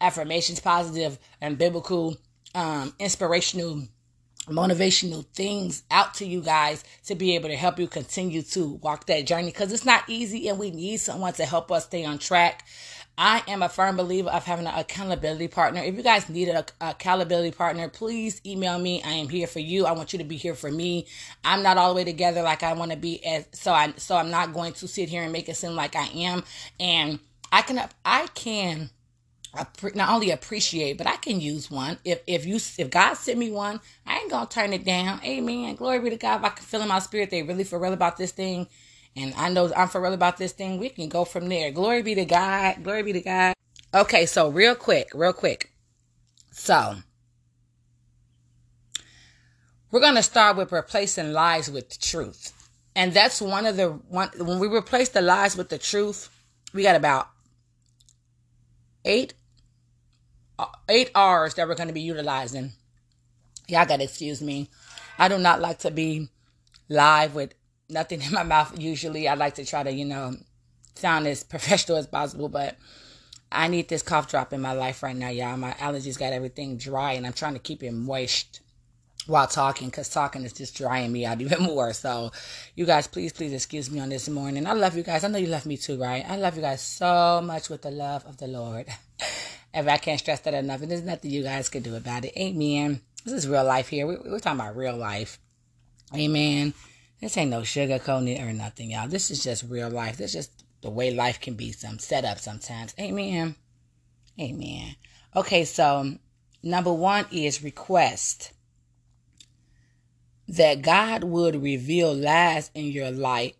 affirmations, 0.00 0.60
positive 0.60 1.18
and 1.40 1.56
biblical, 1.56 2.16
um, 2.54 2.94
inspirational, 2.98 3.82
motivational 4.48 5.24
things 5.34 5.84
out 5.90 6.14
to 6.14 6.26
you 6.26 6.42
guys 6.42 6.82
to 7.04 7.14
be 7.14 7.36
able 7.36 7.48
to 7.48 7.56
help 7.56 7.78
you 7.78 7.86
continue 7.86 8.42
to 8.42 8.74
walk 8.82 9.06
that 9.06 9.26
journey 9.26 9.46
because 9.46 9.72
it's 9.72 9.84
not 9.84 10.02
easy 10.08 10.48
and 10.48 10.58
we 10.58 10.70
need 10.70 10.98
someone 10.98 11.32
to 11.32 11.44
help 11.44 11.70
us 11.70 11.84
stay 11.84 12.04
on 12.04 12.18
track. 12.18 12.66
I 13.16 13.42
am 13.46 13.62
a 13.62 13.68
firm 13.68 13.96
believer 13.96 14.30
of 14.30 14.44
having 14.44 14.66
an 14.66 14.74
accountability 14.74 15.46
partner. 15.46 15.82
If 15.82 15.94
you 15.94 16.02
guys 16.02 16.28
need 16.28 16.48
an 16.48 16.64
accountability 16.80 17.52
partner, 17.52 17.88
please 17.88 18.40
email 18.44 18.78
me. 18.78 19.02
I 19.02 19.12
am 19.12 19.28
here 19.28 19.46
for 19.46 19.60
you. 19.60 19.84
I 19.84 19.92
want 19.92 20.14
you 20.14 20.18
to 20.18 20.24
be 20.24 20.36
here 20.36 20.54
for 20.54 20.70
me. 20.70 21.06
I'm 21.44 21.62
not 21.62 21.76
all 21.76 21.90
the 21.90 21.94
way 21.94 22.04
together 22.04 22.42
like 22.42 22.62
I 22.62 22.72
want 22.72 22.90
to 22.90 22.96
be 22.96 23.24
as 23.24 23.46
so 23.52 23.72
I 23.72 23.92
so 23.98 24.16
I'm 24.16 24.30
not 24.30 24.54
going 24.54 24.72
to 24.74 24.88
sit 24.88 25.10
here 25.10 25.22
and 25.22 25.30
make 25.30 25.48
it 25.48 25.56
seem 25.56 25.76
like 25.76 25.94
I 25.94 26.06
am 26.06 26.42
and 26.80 27.20
I 27.52 27.60
can 27.62 27.86
I 28.04 28.26
can 28.28 28.90
not 29.94 30.08
only 30.08 30.30
appreciate, 30.30 30.96
but 30.96 31.06
I 31.06 31.16
can 31.16 31.40
use 31.40 31.70
one. 31.70 31.98
If 32.04 32.22
if 32.26 32.46
you 32.46 32.56
if 32.56 32.90
God 32.90 33.14
sent 33.14 33.38
me 33.38 33.50
one, 33.50 33.80
I 34.06 34.18
ain't 34.18 34.30
gonna 34.30 34.48
turn 34.48 34.72
it 34.72 34.84
down. 34.84 35.20
Amen. 35.22 35.76
Glory 35.76 36.00
be 36.00 36.10
to 36.10 36.16
God. 36.16 36.40
If 36.40 36.44
I 36.44 36.48
can 36.48 36.64
feel 36.64 36.80
in 36.80 36.88
my 36.88 36.98
spirit 36.98 37.30
they 37.30 37.42
really 37.42 37.64
for 37.64 37.78
real 37.78 37.92
about 37.92 38.16
this 38.16 38.32
thing, 38.32 38.66
and 39.14 39.34
I 39.34 39.50
know 39.50 39.70
I'm 39.76 39.88
for 39.88 40.00
real 40.00 40.14
about 40.14 40.38
this 40.38 40.52
thing, 40.52 40.78
we 40.78 40.88
can 40.88 41.10
go 41.10 41.26
from 41.26 41.48
there. 41.50 41.70
Glory 41.70 42.00
be 42.00 42.14
to 42.14 42.24
God. 42.24 42.82
Glory 42.82 43.02
be 43.02 43.12
to 43.12 43.20
God. 43.20 43.54
Okay, 43.94 44.24
so 44.24 44.48
real 44.48 44.74
quick, 44.74 45.10
real 45.12 45.34
quick. 45.34 45.70
So 46.50 46.96
we're 49.90 50.00
to 50.00 50.22
start 50.22 50.56
with 50.56 50.72
replacing 50.72 51.34
lies 51.34 51.70
with 51.70 52.00
truth. 52.00 52.54
And 52.96 53.12
that's 53.12 53.42
one 53.42 53.66
of 53.66 53.76
the 53.76 53.90
one 53.90 54.30
when 54.38 54.58
we 54.58 54.68
replace 54.68 55.10
the 55.10 55.20
lies 55.20 55.54
with 55.54 55.68
the 55.68 55.78
truth, 55.78 56.30
we 56.72 56.82
got 56.82 56.96
about 56.96 57.28
eight 59.04 59.34
uh, 60.58 60.66
eight 60.88 61.10
R's 61.14 61.54
that 61.54 61.68
we're 61.68 61.74
going 61.74 61.88
to 61.88 61.94
be 61.94 62.02
utilizing. 62.02 62.72
Y'all 63.68 63.86
got 63.86 63.98
to 63.98 64.04
excuse 64.04 64.42
me. 64.42 64.68
I 65.18 65.28
do 65.28 65.38
not 65.38 65.60
like 65.60 65.78
to 65.80 65.90
be 65.90 66.28
live 66.88 67.34
with 67.34 67.54
nothing 67.88 68.22
in 68.22 68.32
my 68.32 68.42
mouth. 68.42 68.78
Usually, 68.78 69.28
I 69.28 69.34
like 69.34 69.54
to 69.54 69.64
try 69.64 69.82
to, 69.82 69.92
you 69.92 70.04
know, 70.04 70.36
sound 70.94 71.26
as 71.26 71.42
professional 71.44 71.98
as 71.98 72.06
possible, 72.06 72.48
but 72.48 72.76
I 73.50 73.68
need 73.68 73.88
this 73.88 74.02
cough 74.02 74.30
drop 74.30 74.52
in 74.52 74.60
my 74.60 74.72
life 74.72 75.02
right 75.02 75.16
now, 75.16 75.28
y'all. 75.28 75.56
My 75.56 75.72
allergies 75.72 76.18
got 76.18 76.32
everything 76.32 76.76
dry, 76.76 77.12
and 77.12 77.26
I'm 77.26 77.32
trying 77.32 77.54
to 77.54 77.58
keep 77.58 77.82
it 77.82 77.92
moist 77.92 78.60
while 79.26 79.46
talking 79.46 79.88
because 79.88 80.08
talking 80.08 80.44
is 80.44 80.52
just 80.52 80.76
drying 80.76 81.12
me 81.12 81.24
out 81.24 81.40
even 81.40 81.62
more. 81.62 81.92
So, 81.92 82.32
you 82.74 82.84
guys, 82.84 83.06
please, 83.06 83.32
please 83.32 83.52
excuse 83.52 83.90
me 83.90 84.00
on 84.00 84.08
this 84.08 84.28
morning. 84.28 84.66
I 84.66 84.72
love 84.72 84.96
you 84.96 85.02
guys. 85.02 85.24
I 85.24 85.28
know 85.28 85.38
you 85.38 85.46
love 85.46 85.66
me 85.66 85.76
too, 85.76 85.98
right? 85.98 86.24
I 86.28 86.36
love 86.36 86.56
you 86.56 86.62
guys 86.62 86.82
so 86.82 87.40
much 87.44 87.68
with 87.68 87.82
the 87.82 87.90
love 87.90 88.24
of 88.26 88.38
the 88.38 88.48
Lord. 88.48 88.86
if 89.74 89.86
I 89.88 89.96
can't 89.96 90.18
stress 90.18 90.40
that 90.40 90.54
enough, 90.54 90.82
and 90.82 90.90
there's 90.90 91.02
nothing 91.02 91.30
you 91.30 91.42
guys 91.42 91.68
can 91.68 91.82
do 91.82 91.96
about 91.96 92.24
it. 92.24 92.36
Amen. 92.36 93.00
This 93.24 93.34
is 93.34 93.48
real 93.48 93.64
life 93.64 93.88
here. 93.88 94.06
We, 94.06 94.16
we're 94.16 94.40
talking 94.40 94.60
about 94.60 94.76
real 94.76 94.96
life. 94.96 95.38
Amen. 96.14 96.74
This 97.20 97.36
ain't 97.36 97.50
no 97.50 97.60
sugarcoating 97.60 98.44
or 98.44 98.52
nothing, 98.52 98.90
y'all. 98.90 99.08
This 99.08 99.30
is 99.30 99.44
just 99.44 99.64
real 99.68 99.88
life. 99.88 100.16
This 100.16 100.34
is 100.34 100.46
just 100.46 100.64
the 100.82 100.90
way 100.90 101.14
life 101.14 101.40
can 101.40 101.54
be 101.54 101.70
some 101.70 102.00
set 102.00 102.24
up 102.24 102.40
sometimes. 102.40 102.94
Amen. 102.98 103.54
Amen. 104.40 104.96
Okay, 105.36 105.64
so 105.64 106.16
number 106.62 106.92
one 106.92 107.26
is 107.30 107.62
request 107.62 108.52
that 110.52 110.82
God 110.82 111.24
would 111.24 111.62
reveal 111.62 112.14
lies 112.14 112.70
in 112.74 112.86
your 112.86 113.10
life. 113.10 113.54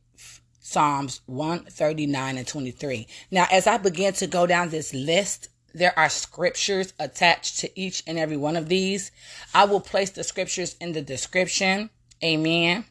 Psalms 0.61 1.23
139 1.27 2.39
and 2.39 2.47
23. 2.47 3.07
Now, 3.31 3.47
as 3.51 3.67
I 3.67 3.79
begin 3.79 4.13
to 4.15 4.27
go 4.27 4.47
down 4.47 4.69
this 4.69 4.95
list, 4.95 5.49
there 5.75 5.99
are 5.99 6.09
scriptures 6.09 6.93
attached 6.99 7.59
to 7.61 7.81
each 7.81 8.03
and 8.07 8.19
every 8.19 8.37
one 8.37 8.57
of 8.57 8.69
these. 8.69 9.11
I 9.55 9.65
will 9.65 9.81
place 9.81 10.11
the 10.11 10.23
scriptures 10.23 10.77
in 10.81 10.93
the 10.93 11.03
description. 11.03 11.91
Amen. 12.23 12.85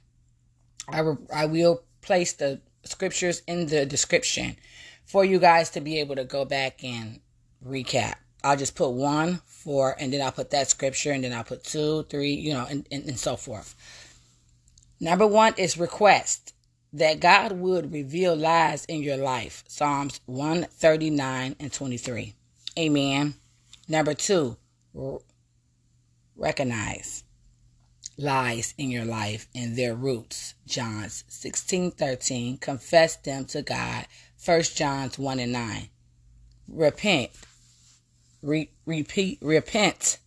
I, 0.89 1.01
will, 1.01 1.20
I 1.34 1.46
will 1.46 1.84
place 2.01 2.34
the 2.34 2.60
scriptures 2.84 3.43
in 3.48 3.67
the 3.67 3.86
description 3.86 4.58
for 5.05 5.24
you 5.24 5.39
guys 5.39 5.70
to 5.72 5.81
be 5.81 6.00
able 6.00 6.15
to 6.15 6.24
go 6.24 6.43
back 6.43 6.84
and 6.84 7.20
recap. 7.65 8.15
I'll 8.43 8.57
just 8.57 8.75
put 8.75 8.89
one 8.89 9.41
for, 9.45 9.95
and 10.00 10.12
then 10.12 10.21
I'll 10.21 10.31
put 10.31 10.50
that 10.51 10.69
scripture, 10.69 11.12
and 11.12 11.24
then 11.24 11.33
I'll 11.33 11.43
put 11.43 11.63
two, 11.63 12.03
three, 12.03 12.33
you 12.33 12.53
know, 12.53 12.65
and, 12.69 12.88
and, 12.91 13.05
and 13.05 13.19
so 13.19 13.36
forth. 13.36 13.75
Number 15.00 15.27
one 15.27 15.53
is 15.57 15.77
request 15.77 16.53
that 16.93 17.19
God 17.19 17.53
would 17.53 17.91
reveal 17.91 18.36
lies 18.36 18.86
in 18.86 19.01
your 19.01 19.17
life. 19.17 19.63
Psalms 19.67 20.19
139 20.25 21.55
and 21.60 21.71
23. 21.74 22.33
Amen. 22.77 23.36
Number 23.88 24.13
two, 24.13 24.57
recognize 26.36 27.24
lies 28.17 28.74
in 28.77 28.91
your 28.91 29.05
life 29.05 29.48
and 29.55 29.75
their 29.75 29.95
roots. 29.95 30.53
John's 30.67 31.24
16 31.27 31.91
13. 31.91 32.57
Confess 32.57 33.15
them 33.17 33.45
to 33.45 33.62
God. 33.62 34.05
1 34.43 34.62
John's 34.63 35.17
1 35.17 35.39
and 35.39 35.51
9. 35.51 35.89
Repent. 36.67 37.31
Re- 38.41 38.71
repeat. 38.86 39.39
Repent. 39.41 40.17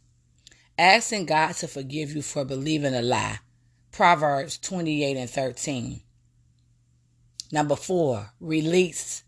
Asking 0.79 1.27
God 1.27 1.55
to 1.57 1.69
forgive 1.69 2.13
you 2.13 2.23
for 2.23 2.45
believing 2.45 2.95
a 2.95 3.03
lie. 3.03 3.39
Proverbs 3.93 4.59
28 4.59 5.17
and 5.17 5.31
13. 5.31 6.01
Number 7.53 7.77
four, 7.77 8.33
release 8.41 9.23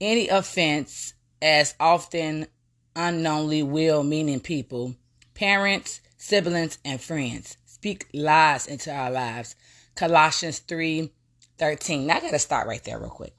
any 0.00 0.28
offense 0.28 1.14
as 1.40 1.74
often 1.78 2.48
unknowingly 2.96 3.62
will 3.62 4.02
meaning 4.02 4.40
people, 4.40 4.96
parents, 5.34 6.00
siblings, 6.16 6.78
and 6.84 7.00
friends 7.00 7.56
speak 7.80 8.06
lies 8.12 8.66
into 8.66 8.92
our 8.92 9.10
lives. 9.10 9.56
Colossians 9.94 10.58
3 10.60 11.10
13. 11.58 12.06
Now 12.06 12.16
I 12.16 12.20
gotta 12.20 12.38
start 12.38 12.66
right 12.66 12.82
there 12.84 12.98
real 12.98 13.10
quick. 13.10 13.34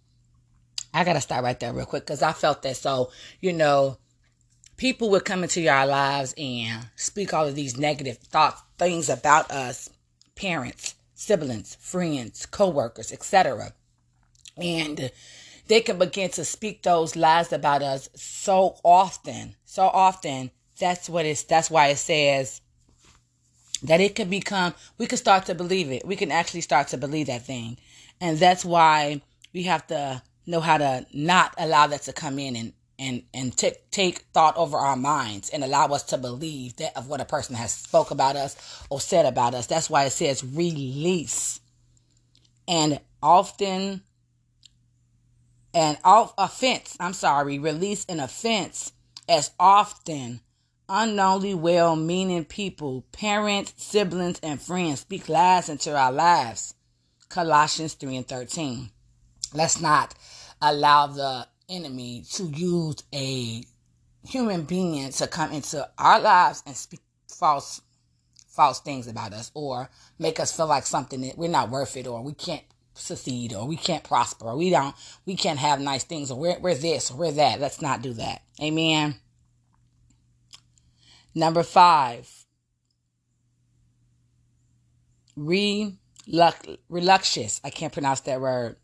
I 0.93 1.03
gotta 1.03 1.21
start 1.21 1.43
right 1.43 1.59
there 1.59 1.73
real 1.73 1.85
quick 1.85 2.05
because 2.05 2.21
I 2.21 2.33
felt 2.33 2.61
that 2.63 2.77
so, 2.77 3.11
you 3.39 3.53
know, 3.53 3.97
people 4.81 5.11
would 5.11 5.23
come 5.23 5.43
into 5.43 5.67
our 5.67 5.85
lives 5.85 6.33
and 6.39 6.87
speak 6.95 7.35
all 7.35 7.47
of 7.47 7.53
these 7.53 7.77
negative 7.77 8.17
thoughts, 8.17 8.63
things 8.79 9.09
about 9.09 9.51
us, 9.51 9.91
parents, 10.35 10.95
siblings, 11.13 11.75
friends, 11.79 12.47
co-workers, 12.47 13.11
etc. 13.11 13.73
And 14.57 15.11
they 15.67 15.81
can 15.81 15.99
begin 15.99 16.31
to 16.31 16.43
speak 16.43 16.81
those 16.81 17.15
lies 17.15 17.53
about 17.53 17.83
us 17.83 18.09
so 18.15 18.77
often, 18.83 19.55
so 19.65 19.83
often. 19.83 20.49
That's 20.79 21.07
what 21.07 21.27
it's. 21.27 21.43
That's 21.43 21.69
why 21.69 21.89
it 21.89 21.97
says 21.97 22.59
that 23.83 24.01
it 24.01 24.15
can 24.15 24.31
become 24.31 24.73
we 24.97 25.05
can 25.05 25.19
start 25.19 25.45
to 25.45 25.53
believe 25.53 25.91
it 25.91 26.05
we 26.07 26.15
can 26.15 26.31
actually 26.31 26.61
start 26.61 26.87
to 26.87 26.97
believe 26.97 27.27
that 27.27 27.43
thing 27.43 27.77
and 28.19 28.37
that's 28.37 28.63
why 28.63 29.21
we 29.53 29.63
have 29.63 29.85
to 29.87 30.21
know 30.45 30.59
how 30.59 30.77
to 30.77 31.03
not 31.13 31.53
allow 31.57 31.87
that 31.87 32.03
to 32.03 32.13
come 32.13 32.37
in 32.37 32.55
and 32.55 32.73
and 33.01 33.23
and 33.33 33.57
t- 33.57 33.73
take 33.89 34.19
thought 34.33 34.55
over 34.55 34.77
our 34.77 34.95
minds 34.95 35.49
and 35.49 35.63
allow 35.63 35.87
us 35.87 36.03
to 36.03 36.17
believe 36.17 36.75
that 36.77 36.95
of 36.95 37.09
what 37.09 37.19
a 37.19 37.25
person 37.25 37.55
has 37.55 37.73
spoke 37.73 38.11
about 38.11 38.35
us 38.35 38.85
or 38.89 39.01
said 39.01 39.25
about 39.25 39.53
us 39.53 39.67
that's 39.67 39.89
why 39.89 40.05
it 40.05 40.11
says 40.11 40.43
release 40.43 41.59
and 42.67 42.99
often 43.21 44.01
and 45.73 45.97
off 46.03 46.33
offense 46.37 46.95
i'm 46.99 47.13
sorry 47.13 47.59
release 47.59 48.05
an 48.05 48.19
offense 48.19 48.93
as 49.27 49.51
often 49.59 50.39
unknowingly 50.91 51.53
well 51.53 51.95
meaning 51.95 52.43
people, 52.43 53.05
parents, 53.13 53.73
siblings, 53.77 54.39
and 54.43 54.61
friends 54.61 54.99
speak 54.99 55.29
lies 55.29 55.69
into 55.69 55.97
our 55.97 56.11
lives. 56.11 56.75
Colossians 57.29 57.93
3 57.93 58.17
and 58.17 58.27
13. 58.27 58.89
Let's 59.53 59.79
not 59.79 60.13
allow 60.61 61.07
the 61.07 61.47
enemy 61.71 62.23
to 62.33 62.43
use 62.43 62.97
a 63.13 63.63
human 64.27 64.63
being 64.63 65.11
to 65.11 65.27
come 65.27 65.51
into 65.51 65.87
our 65.97 66.19
lives 66.19 66.63
and 66.65 66.75
speak 66.75 67.01
false 67.27 67.81
false 68.49 68.81
things 68.81 69.07
about 69.07 69.33
us 69.33 69.49
or 69.53 69.89
make 70.19 70.39
us 70.39 70.55
feel 70.55 70.67
like 70.67 70.85
something 70.85 71.21
that 71.21 71.37
we're 71.37 71.49
not 71.49 71.69
worth 71.69 71.95
it 71.95 72.05
or 72.05 72.21
we 72.21 72.33
can't 72.33 72.63
succeed 72.93 73.53
or 73.53 73.65
we 73.65 73.77
can't 73.77 74.03
prosper 74.03 74.45
or 74.45 74.57
we 74.57 74.69
don't 74.69 74.93
we 75.25 75.35
can't 75.35 75.59
have 75.59 75.79
nice 75.79 76.03
things 76.03 76.29
or 76.29 76.37
we're, 76.37 76.59
we're 76.59 76.75
this 76.75 77.09
or 77.09 77.17
we're 77.17 77.31
that 77.31 77.61
let's 77.61 77.81
not 77.81 78.01
do 78.01 78.13
that 78.13 78.41
amen 78.61 79.15
Number 81.33 81.63
five, 81.63 82.29
reluctious. 85.37 87.61
I 87.63 87.69
can't 87.69 87.93
pronounce 87.93 88.19
that 88.21 88.41
word. 88.41 88.75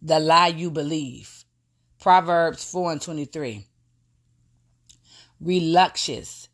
The 0.00 0.18
lie 0.18 0.48
you 0.48 0.70
believe. 0.70 1.39
Proverbs 2.00 2.64
4 2.64 2.92
and 2.92 3.02
23. 3.02 3.66
Reluctious. 5.40 6.48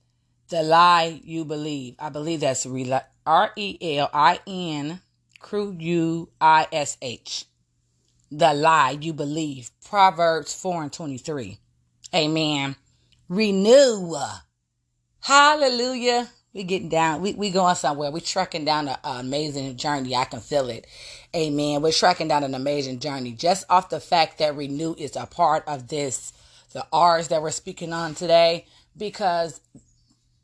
The 0.48 0.62
lie 0.62 1.20
you 1.24 1.44
believe. 1.44 1.96
I 1.98 2.08
believe 2.08 2.40
that's 2.40 2.66
R 3.26 3.52
E 3.56 3.98
L 3.98 4.10
I 4.12 4.40
N 4.46 5.00
U 5.80 6.28
I 6.40 6.66
S 6.72 6.96
H. 7.00 7.46
The 8.30 8.54
lie 8.54 8.98
you 9.00 9.12
believe. 9.12 9.70
Proverbs 9.88 10.54
4 10.54 10.84
and 10.84 10.92
23. 10.92 11.58
Amen. 12.14 12.76
Renew 13.28 14.14
Hallelujah. 15.20 16.28
We 16.56 16.64
getting 16.64 16.88
down. 16.88 17.20
We 17.20 17.34
we 17.34 17.50
going 17.50 17.74
somewhere. 17.74 18.10
We 18.10 18.22
trucking 18.22 18.64
down 18.64 18.88
an 18.88 18.96
amazing 19.04 19.76
journey. 19.76 20.16
I 20.16 20.24
can 20.24 20.40
feel 20.40 20.70
it. 20.70 20.86
Amen. 21.34 21.82
We're 21.82 21.92
trucking 21.92 22.28
down 22.28 22.44
an 22.44 22.54
amazing 22.54 22.98
journey. 22.98 23.32
Just 23.32 23.66
off 23.68 23.90
the 23.90 24.00
fact 24.00 24.38
that 24.38 24.56
renew 24.56 24.94
is 24.96 25.16
a 25.16 25.26
part 25.26 25.68
of 25.68 25.88
this, 25.88 26.32
the 26.72 26.86
R's 26.90 27.28
that 27.28 27.42
we're 27.42 27.50
speaking 27.50 27.92
on 27.92 28.14
today, 28.14 28.64
because 28.96 29.60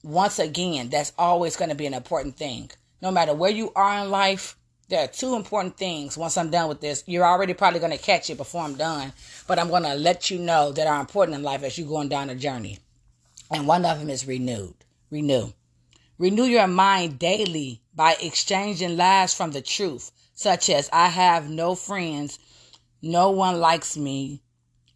once 0.04 0.38
again, 0.38 0.90
that's 0.90 1.14
always 1.16 1.56
going 1.56 1.70
to 1.70 1.74
be 1.74 1.86
an 1.86 1.94
important 1.94 2.36
thing. 2.36 2.70
No 3.00 3.10
matter 3.10 3.32
where 3.32 3.50
you 3.50 3.72
are 3.74 4.04
in 4.04 4.10
life, 4.10 4.58
there 4.90 5.04
are 5.04 5.08
two 5.08 5.34
important 5.34 5.78
things. 5.78 6.18
Once 6.18 6.36
I'm 6.36 6.50
done 6.50 6.68
with 6.68 6.82
this, 6.82 7.04
you're 7.06 7.24
already 7.24 7.54
probably 7.54 7.80
going 7.80 7.90
to 7.90 7.96
catch 7.96 8.28
it 8.28 8.36
before 8.36 8.64
I'm 8.64 8.74
done, 8.74 9.14
but 9.48 9.58
I'm 9.58 9.70
going 9.70 9.84
to 9.84 9.94
let 9.94 10.30
you 10.30 10.38
know 10.38 10.72
that 10.72 10.86
are 10.86 11.00
important 11.00 11.38
in 11.38 11.42
life 11.42 11.62
as 11.62 11.78
you're 11.78 11.88
going 11.88 12.10
down 12.10 12.28
a 12.28 12.34
journey. 12.34 12.80
And 13.50 13.66
one 13.66 13.86
of 13.86 13.98
them 13.98 14.10
is 14.10 14.26
renewed. 14.26 14.74
Renew. 15.10 15.52
Renew 16.22 16.44
your 16.44 16.68
mind 16.68 17.18
daily 17.18 17.82
by 17.96 18.16
exchanging 18.20 18.96
lies 18.96 19.34
from 19.34 19.50
the 19.50 19.60
truth, 19.60 20.12
such 20.34 20.70
as 20.70 20.88
I 20.92 21.08
have 21.08 21.50
no 21.50 21.74
friends, 21.74 22.38
no 23.02 23.30
one 23.30 23.58
likes 23.58 23.96
me. 23.96 24.40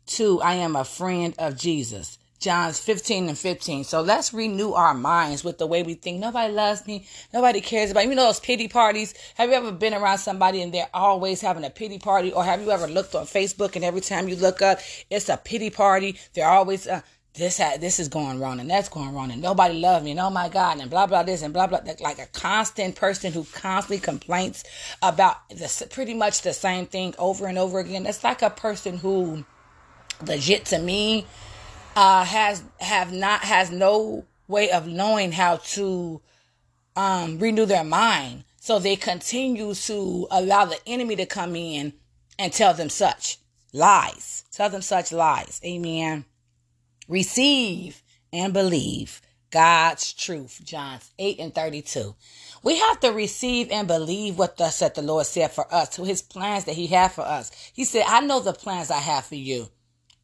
Two, 0.07 0.41
I 0.41 0.55
am 0.55 0.77
a 0.77 0.85
friend 0.85 1.35
of 1.37 1.59
Jesus. 1.59 2.17
John's 2.39 2.79
15 2.79 3.29
and 3.29 3.37
15. 3.37 3.83
So 3.83 4.03
let's 4.03 4.33
renew 4.33 4.75
our 4.75 4.95
minds 4.95 5.43
with 5.43 5.59
the 5.59 5.67
way 5.67 5.83
we 5.83 5.95
think. 5.95 6.21
Nobody 6.21 6.53
loves 6.53 6.87
me. 6.87 7.09
Nobody 7.35 7.61
cares 7.61 7.91
about 7.91 8.05
me. 8.05 8.11
You 8.11 8.15
know 8.15 8.27
those 8.27 8.39
pity 8.39 8.69
parties? 8.69 9.15
Have 9.35 9.49
you 9.49 9.57
ever 9.57 9.73
been 9.73 9.95
around 9.95 10.19
somebody 10.19 10.63
and 10.63 10.73
they're 10.73 10.89
always 10.95 11.41
having 11.41 11.65
a 11.65 11.71
pity 11.71 11.99
party? 11.99 12.33
Or 12.33 12.45
have 12.45 12.61
you 12.61 12.71
ever 12.71 12.87
looked 12.87 13.17
on 13.17 13.27
Facebook 13.27 13.75
and 13.75 13.85
every 13.85 14.01
time 14.01 14.29
you 14.29 14.37
look 14.37 14.63
up, 14.63 14.79
it's 15.11 15.29
a 15.29 15.37
pity 15.37 15.71
party? 15.71 16.21
They're 16.35 16.49
always, 16.49 16.87
uh, 16.87 17.01
this 17.37 17.59
ha- 17.59 17.77
this 17.79 18.01
is 18.01 18.09
going 18.09 18.41
wrong 18.41 18.61
and 18.61 18.71
that's 18.71 18.89
going 18.89 19.13
wrong 19.15 19.31
and 19.31 19.43
nobody 19.43 19.79
loves 19.79 20.05
me 20.05 20.13
and 20.13 20.21
oh 20.21 20.31
my 20.31 20.49
god 20.49 20.81
and 20.81 20.91
blah 20.91 21.07
blah 21.07 21.23
this 21.23 21.43
and 21.43 21.53
blah 21.53 21.67
blah 21.67 21.81
like 22.01 22.19
a 22.19 22.27
constant 22.27 22.97
person 22.97 23.33
who 23.33 23.45
constantly 23.45 23.99
complains 23.99 24.65
about 25.03 25.37
this 25.51 25.83
pretty 25.91 26.15
much 26.15 26.43
the 26.43 26.53
same 26.53 26.87
thing 26.87 27.15
over 27.19 27.47
and 27.47 27.59
over 27.59 27.79
again. 27.79 28.07
It's 28.07 28.25
like 28.25 28.43
a 28.43 28.51
person 28.51 28.99
who 28.99 29.45
legit 30.27 30.65
to 30.67 30.79
me 30.79 31.27
uh 31.95 32.25
has 32.25 32.65
have 32.81 33.13
not 33.13 33.43
has 33.43 33.71
no 33.71 34.25
way 34.49 34.71
of 34.71 34.87
knowing 34.87 35.33
how 35.33 35.57
to 35.57 36.21
um 36.97 37.39
renew 37.39 37.67
their 37.67 37.85
mind. 37.85 38.45
So 38.61 38.79
they 38.79 38.97
continue 38.97 39.75
to 39.75 40.27
allow 40.31 40.65
the 40.65 40.79
enemy 40.87 41.17
to 41.17 41.27
come 41.27 41.55
in 41.55 41.93
and 42.39 42.53
tell 42.53 42.75
them 42.75 42.89
such 42.89 43.39
lies. 43.73 44.45
Tell 44.51 44.71
them 44.71 44.83
such 44.83 45.13
lies. 45.13 45.61
Amen 45.65 46.25
receive 47.09 48.03
and 48.33 48.53
believe 48.53 49.21
God's 49.51 50.13
truth. 50.13 50.61
John 50.65 50.99
8 51.19 51.39
and 51.39 51.55
32. 51.55 52.15
We 52.63 52.79
have 52.79 53.01
to 53.01 53.13
receive 53.13 53.71
and 53.71 53.87
believe 53.87 54.39
what 54.39 54.57
thus 54.57 54.77
said 54.77 54.95
the 54.95 55.03
Lord 55.03 55.27
said 55.27 55.53
for 55.53 55.73
us, 55.73 55.91
to 55.91 56.05
his 56.05 56.23
plans 56.23 56.65
that 56.65 56.75
he 56.75 56.89
had 56.89 57.13
for 57.13 57.23
us. 57.23 57.51
He 57.73 57.85
said, 57.85 58.05
I 58.07 58.21
know 58.21 58.41
the 58.41 58.53
plans 58.53 58.91
I 58.91 58.99
have 58.99 59.25
for 59.25 59.37
you. 59.37 59.69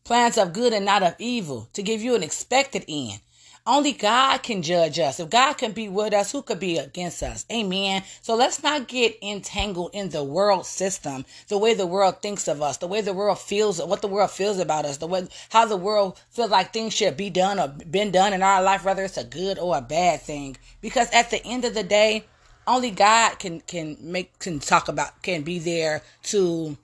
Plans 0.04 0.36
of 0.36 0.52
good 0.52 0.72
and 0.72 0.84
not 0.84 1.02
of 1.02 1.14
evil, 1.18 1.68
to 1.74 1.82
give 1.82 2.02
you 2.02 2.14
an 2.16 2.22
expected 2.22 2.84
end. 2.88 3.20
Only 3.64 3.92
God 3.92 4.42
can 4.42 4.60
judge 4.62 4.98
us. 4.98 5.20
If 5.20 5.30
God 5.30 5.52
can 5.54 5.70
be 5.70 5.88
with 5.88 6.12
us, 6.12 6.32
who 6.32 6.42
could 6.42 6.58
be 6.58 6.78
against 6.78 7.22
us? 7.22 7.46
Amen. 7.50 8.02
So 8.20 8.34
let's 8.34 8.60
not 8.60 8.88
get 8.88 9.16
entangled 9.22 9.90
in 9.92 10.08
the 10.08 10.24
world 10.24 10.66
system, 10.66 11.24
the 11.46 11.58
way 11.58 11.72
the 11.72 11.86
world 11.86 12.20
thinks 12.20 12.48
of 12.48 12.60
us, 12.60 12.78
the 12.78 12.88
way 12.88 13.02
the 13.02 13.12
world 13.12 13.38
feels, 13.38 13.80
what 13.80 14.02
the 14.02 14.08
world 14.08 14.32
feels 14.32 14.58
about 14.58 14.84
us, 14.84 14.96
the 14.96 15.06
way 15.06 15.28
how 15.50 15.64
the 15.64 15.76
world 15.76 16.20
feels 16.30 16.50
like 16.50 16.72
things 16.72 16.92
should 16.92 17.16
be 17.16 17.30
done 17.30 17.60
or 17.60 17.68
been 17.68 18.10
done 18.10 18.32
in 18.32 18.42
our 18.42 18.60
life, 18.60 18.84
whether 18.84 19.04
it's 19.04 19.16
a 19.16 19.24
good 19.24 19.60
or 19.60 19.78
a 19.78 19.80
bad 19.80 20.20
thing. 20.20 20.56
Because 20.80 21.08
at 21.12 21.30
the 21.30 21.44
end 21.46 21.64
of 21.64 21.74
the 21.74 21.84
day, 21.84 22.24
only 22.66 22.90
God 22.90 23.38
can 23.38 23.60
can 23.60 23.96
make 24.00 24.40
can 24.40 24.58
talk 24.58 24.88
about 24.88 25.22
can 25.22 25.42
be 25.42 25.60
there 25.60 26.02
to 26.24 26.76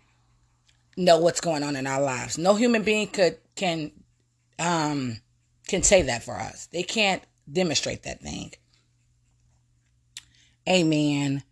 know 0.96 1.18
what's 1.18 1.40
going 1.40 1.64
on 1.64 1.74
in 1.74 1.88
our 1.88 2.00
lives. 2.00 2.38
No 2.38 2.54
human 2.54 2.82
being 2.82 3.08
could 3.08 3.38
can 3.56 3.90
um 4.60 5.20
can 5.68 5.82
say 5.82 6.02
that 6.02 6.24
for 6.24 6.34
us. 6.34 6.66
They 6.72 6.82
can't 6.82 7.22
demonstrate 7.50 8.02
that 8.02 8.20
thing. 8.20 8.52
Amen. 10.68 11.42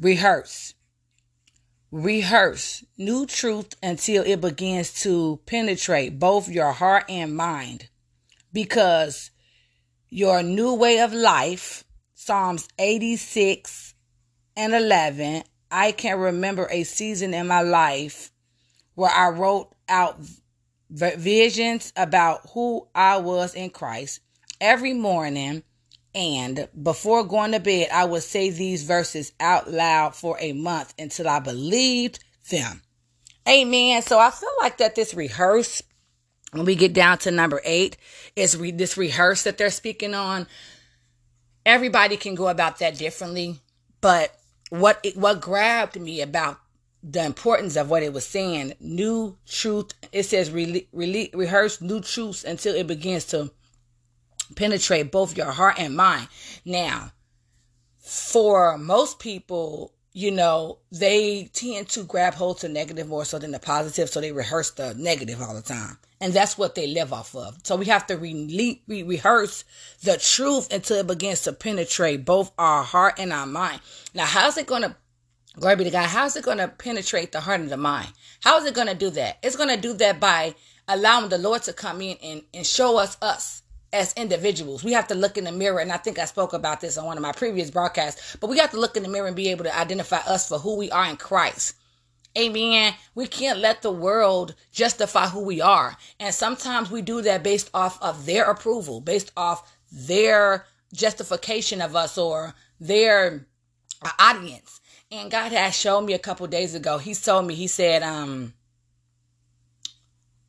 Rehearse. 0.00 0.74
Rehearse 1.90 2.84
new 2.98 3.26
truth 3.26 3.74
until 3.82 4.24
it 4.24 4.40
begins 4.40 4.92
to 5.02 5.38
penetrate 5.46 6.18
both 6.18 6.48
your 6.48 6.72
heart 6.72 7.04
and 7.08 7.36
mind. 7.36 7.88
Because 8.52 9.30
your 10.08 10.42
new 10.42 10.74
way 10.74 11.00
of 11.00 11.12
life, 11.12 11.84
Psalms 12.14 12.68
86 12.78 13.94
and 14.56 14.74
11, 14.74 15.44
I 15.70 15.92
can 15.92 16.18
remember 16.18 16.68
a 16.70 16.84
season 16.84 17.34
in 17.34 17.46
my 17.46 17.62
life 17.62 18.30
where 18.94 19.10
I 19.10 19.28
wrote 19.28 19.74
out 19.88 20.18
visions 20.94 21.92
about 21.96 22.48
who 22.52 22.86
I 22.94 23.18
was 23.18 23.54
in 23.54 23.70
Christ 23.70 24.20
every 24.60 24.92
morning. 24.92 25.62
And 26.14 26.68
before 26.80 27.24
going 27.24 27.52
to 27.52 27.60
bed, 27.60 27.88
I 27.92 28.04
would 28.04 28.22
say 28.22 28.50
these 28.50 28.84
verses 28.84 29.32
out 29.40 29.70
loud 29.70 30.14
for 30.14 30.36
a 30.38 30.52
month 30.52 30.94
until 30.98 31.28
I 31.28 31.40
believed 31.40 32.22
them. 32.50 32.82
Amen. 33.48 34.00
So 34.02 34.18
I 34.18 34.30
feel 34.30 34.50
like 34.60 34.78
that 34.78 34.94
this 34.94 35.12
rehearse, 35.12 35.82
when 36.52 36.64
we 36.64 36.76
get 36.76 36.92
down 36.92 37.18
to 37.18 37.32
number 37.32 37.60
eight, 37.64 37.96
is 38.36 38.56
re- 38.56 38.70
this 38.70 38.96
rehearse 38.96 39.42
that 39.42 39.58
they're 39.58 39.70
speaking 39.70 40.14
on. 40.14 40.46
Everybody 41.66 42.16
can 42.16 42.36
go 42.36 42.48
about 42.48 42.78
that 42.78 42.96
differently, 42.96 43.58
but 44.00 44.32
what 44.70 45.00
it, 45.02 45.16
what 45.16 45.40
grabbed 45.40 46.00
me 46.00 46.20
about 46.20 46.58
the 47.04 47.22
importance 47.22 47.76
of 47.76 47.90
what 47.90 48.02
it 48.02 48.12
was 48.12 48.26
saying. 48.26 48.74
New 48.80 49.36
truth. 49.46 49.92
It 50.10 50.24
says 50.24 50.50
re- 50.50 50.88
re- 50.92 51.30
rehearse 51.34 51.80
new 51.80 52.00
truths 52.00 52.44
until 52.44 52.74
it 52.74 52.86
begins 52.86 53.26
to 53.26 53.52
penetrate 54.56 55.12
both 55.12 55.36
your 55.36 55.52
heart 55.52 55.76
and 55.78 55.96
mind. 55.96 56.28
Now, 56.64 57.12
for 57.98 58.78
most 58.78 59.18
people, 59.18 59.92
you 60.12 60.30
know, 60.30 60.78
they 60.92 61.50
tend 61.52 61.88
to 61.90 62.04
grab 62.04 62.34
hold 62.34 62.58
to 62.58 62.68
negative 62.68 63.08
more 63.08 63.24
so 63.24 63.38
than 63.38 63.50
the 63.50 63.58
positive, 63.58 64.08
so 64.08 64.20
they 64.20 64.32
rehearse 64.32 64.70
the 64.70 64.94
negative 64.94 65.42
all 65.42 65.54
the 65.54 65.62
time. 65.62 65.98
And 66.20 66.32
that's 66.32 66.56
what 66.56 66.74
they 66.74 66.86
live 66.86 67.12
off 67.12 67.34
of. 67.34 67.58
So 67.64 67.76
we 67.76 67.86
have 67.86 68.06
to 68.06 68.16
re- 68.16 68.80
re- 68.86 69.02
rehearse 69.02 69.64
the 70.02 70.16
truth 70.16 70.72
until 70.72 70.98
it 70.98 71.06
begins 71.06 71.42
to 71.42 71.52
penetrate 71.52 72.24
both 72.24 72.52
our 72.56 72.82
heart 72.82 73.14
and 73.18 73.32
our 73.32 73.46
mind. 73.46 73.80
Now, 74.14 74.24
how's 74.24 74.56
it 74.56 74.66
going 74.66 74.82
to 74.82 74.96
Glory 75.58 75.76
be 75.76 75.84
to 75.84 75.90
God. 75.90 76.08
How's 76.08 76.34
it 76.34 76.44
going 76.44 76.58
to 76.58 76.66
penetrate 76.66 77.30
the 77.30 77.40
heart 77.40 77.60
and 77.60 77.70
the 77.70 77.76
mind? 77.76 78.08
How 78.40 78.58
is 78.58 78.64
it 78.64 78.74
going 78.74 78.88
to 78.88 78.94
do 78.94 79.10
that? 79.10 79.38
It's 79.42 79.56
going 79.56 79.68
to 79.68 79.80
do 79.80 79.92
that 79.94 80.18
by 80.18 80.56
allowing 80.88 81.28
the 81.28 81.38
Lord 81.38 81.62
to 81.62 81.72
come 81.72 82.00
in 82.00 82.16
and, 82.22 82.42
and 82.52 82.66
show 82.66 82.98
us 82.98 83.16
us 83.22 83.62
as 83.92 84.12
individuals. 84.14 84.82
We 84.82 84.92
have 84.94 85.06
to 85.08 85.14
look 85.14 85.38
in 85.38 85.44
the 85.44 85.52
mirror, 85.52 85.78
and 85.78 85.92
I 85.92 85.96
think 85.98 86.18
I 86.18 86.24
spoke 86.24 86.52
about 86.52 86.80
this 86.80 86.98
on 86.98 87.06
one 87.06 87.16
of 87.16 87.22
my 87.22 87.30
previous 87.30 87.70
broadcasts, 87.70 88.36
but 88.40 88.50
we 88.50 88.58
have 88.58 88.72
to 88.72 88.80
look 88.80 88.96
in 88.96 89.04
the 89.04 89.08
mirror 89.08 89.28
and 89.28 89.36
be 89.36 89.50
able 89.50 89.62
to 89.64 89.78
identify 89.78 90.18
us 90.18 90.48
for 90.48 90.58
who 90.58 90.76
we 90.76 90.90
are 90.90 91.06
in 91.06 91.16
Christ. 91.16 91.76
Amen. 92.36 92.94
We 93.14 93.28
can't 93.28 93.60
let 93.60 93.82
the 93.82 93.92
world 93.92 94.56
justify 94.72 95.28
who 95.28 95.44
we 95.44 95.60
are. 95.60 95.96
And 96.18 96.34
sometimes 96.34 96.90
we 96.90 97.00
do 97.00 97.22
that 97.22 97.44
based 97.44 97.70
off 97.72 98.02
of 98.02 98.26
their 98.26 98.50
approval, 98.50 99.00
based 99.00 99.30
off 99.36 99.72
their 99.92 100.66
justification 100.92 101.80
of 101.80 101.94
us 101.94 102.18
or 102.18 102.54
their 102.80 103.46
audience. 104.18 104.80
And 105.14 105.30
God 105.30 105.52
has 105.52 105.76
shown 105.76 106.06
me 106.06 106.12
a 106.12 106.18
couple 106.18 106.46
days 106.48 106.74
ago. 106.74 106.98
He 106.98 107.14
told 107.14 107.46
me, 107.46 107.54
He 107.54 107.68
said, 107.68 108.02
um, 108.02 108.52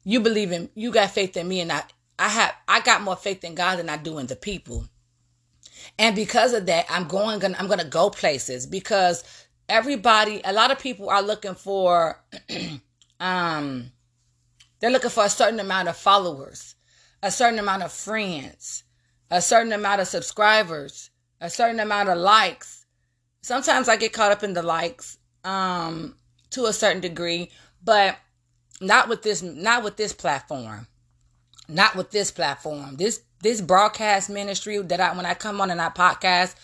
you 0.03 0.19
believe 0.19 0.51
in 0.51 0.69
you 0.75 0.91
got 0.91 1.11
faith 1.11 1.35
in 1.35 1.47
me 1.47 1.59
and 1.61 1.71
I 1.71 1.83
I 2.17 2.29
have 2.29 2.55
I 2.67 2.79
got 2.81 3.01
more 3.01 3.15
faith 3.15 3.43
in 3.43 3.55
God 3.55 3.79
than 3.79 3.89
I 3.89 3.97
do 3.97 4.17
in 4.19 4.27
the 4.27 4.35
people. 4.35 4.85
And 5.99 6.15
because 6.15 6.53
of 6.53 6.67
that, 6.67 6.85
I'm 6.89 7.07
going 7.07 7.39
gonna 7.39 7.57
I'm 7.59 7.67
gonna 7.67 7.83
go 7.83 8.09
places 8.09 8.65
because 8.65 9.23
everybody 9.67 10.41
a 10.45 10.53
lot 10.53 10.71
of 10.71 10.79
people 10.79 11.09
are 11.09 11.21
looking 11.21 11.55
for 11.55 12.23
um 13.19 13.91
they're 14.79 14.91
looking 14.91 15.09
for 15.09 15.25
a 15.25 15.29
certain 15.29 15.59
amount 15.59 15.89
of 15.89 15.97
followers, 15.97 16.75
a 17.23 17.31
certain 17.31 17.59
amount 17.59 17.83
of 17.83 17.91
friends, 17.91 18.83
a 19.31 19.41
certain 19.41 19.73
amount 19.73 20.01
of 20.01 20.07
subscribers, 20.07 21.09
a 21.41 21.49
certain 21.49 21.79
amount 21.79 22.09
of 22.09 22.17
likes. 22.17 22.74
Sometimes 23.45 23.87
I 23.87 23.95
get 23.95 24.11
caught 24.11 24.31
up 24.31 24.43
in 24.43 24.53
the 24.53 24.63
likes 24.63 25.19
um 25.43 26.15
to 26.49 26.65
a 26.65 26.73
certain 26.73 27.01
degree, 27.01 27.51
but 27.83 28.17
not 28.81 29.07
with 29.07 29.21
this 29.21 29.43
not 29.43 29.83
with 29.83 29.97
this 29.97 30.13
platform. 30.13 30.87
Not 31.67 31.95
with 31.95 32.11
this 32.11 32.31
platform. 32.31 32.95
This 32.95 33.21
this 33.41 33.61
broadcast 33.61 34.27
ministry 34.27 34.79
that 34.79 34.99
i 34.99 35.15
when 35.15 35.27
i 35.27 35.35
come 35.35 35.61
on 35.61 35.69
and 35.69 35.79
i 35.79 35.89
podcast 35.89 36.55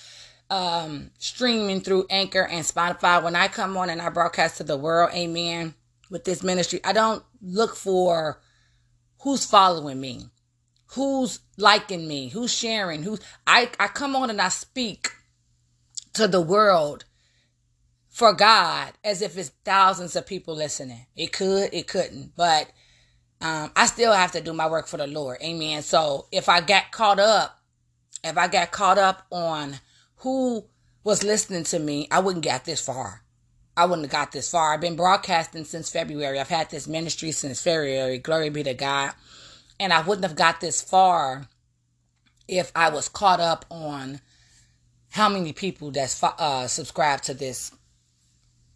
um 0.49 1.11
streaming 1.19 1.79
through 1.79 2.07
anchor 2.09 2.41
and 2.41 2.65
spotify 2.65 3.21
when 3.21 3.35
i 3.35 3.47
come 3.47 3.77
on 3.77 3.91
and 3.91 4.01
i 4.01 4.09
broadcast 4.09 4.57
to 4.57 4.63
the 4.63 4.75
world 4.75 5.11
amen 5.13 5.75
with 6.09 6.23
this 6.23 6.41
ministry 6.41 6.79
i 6.83 6.91
don't 6.91 7.23
look 7.39 7.75
for 7.75 8.41
who's 9.19 9.45
following 9.45 10.01
me 10.01 10.25
who's 10.95 11.39
liking 11.57 12.07
me 12.07 12.29
who's 12.29 12.51
sharing 12.51 13.03
who's 13.03 13.19
i 13.45 13.69
i 13.79 13.87
come 13.87 14.15
on 14.15 14.31
and 14.31 14.41
i 14.41 14.49
speak 14.49 15.11
to 16.13 16.27
the 16.27 16.41
world 16.41 17.05
for 18.09 18.33
God 18.33 18.93
as 19.03 19.21
if 19.21 19.37
it's 19.37 19.51
thousands 19.63 20.15
of 20.15 20.27
people 20.27 20.55
listening. 20.55 21.05
It 21.15 21.31
could, 21.31 21.73
it 21.73 21.87
couldn't, 21.87 22.35
but 22.35 22.67
um, 23.41 23.71
I 23.75 23.87
still 23.87 24.13
have 24.13 24.33
to 24.33 24.41
do 24.41 24.53
my 24.53 24.69
work 24.69 24.87
for 24.87 24.97
the 24.97 25.07
Lord. 25.07 25.37
Amen. 25.41 25.81
So 25.81 26.27
if 26.31 26.47
I 26.47 26.61
got 26.61 26.91
caught 26.91 27.19
up, 27.19 27.59
if 28.23 28.37
I 28.37 28.47
got 28.47 28.71
caught 28.71 28.97
up 28.97 29.25
on 29.31 29.79
who 30.17 30.65
was 31.03 31.23
listening 31.23 31.63
to 31.65 31.79
me, 31.79 32.07
I 32.11 32.19
wouldn't 32.19 32.43
get 32.43 32.65
this 32.65 32.85
far. 32.85 33.23
I 33.75 33.85
wouldn't 33.85 34.05
have 34.05 34.11
got 34.11 34.31
this 34.31 34.51
far. 34.51 34.73
I've 34.73 34.81
been 34.81 34.95
broadcasting 34.95 35.63
since 35.63 35.89
February. 35.89 36.39
I've 36.39 36.49
had 36.49 36.69
this 36.69 36.87
ministry 36.87 37.31
since 37.31 37.61
February. 37.61 38.19
Glory 38.19 38.49
be 38.49 38.63
to 38.63 38.73
God. 38.73 39.13
And 39.79 39.91
I 39.91 40.01
wouldn't 40.01 40.25
have 40.25 40.35
got 40.35 40.61
this 40.61 40.81
far 40.81 41.47
if 42.47 42.71
I 42.75 42.89
was 42.89 43.09
caught 43.09 43.39
up 43.39 43.65
on 43.71 44.19
how 45.11 45.27
many 45.27 45.51
people 45.51 45.91
that's 45.91 46.23
uh, 46.23 46.67
subscribed 46.67 47.25
to 47.25 47.33
this 47.33 47.71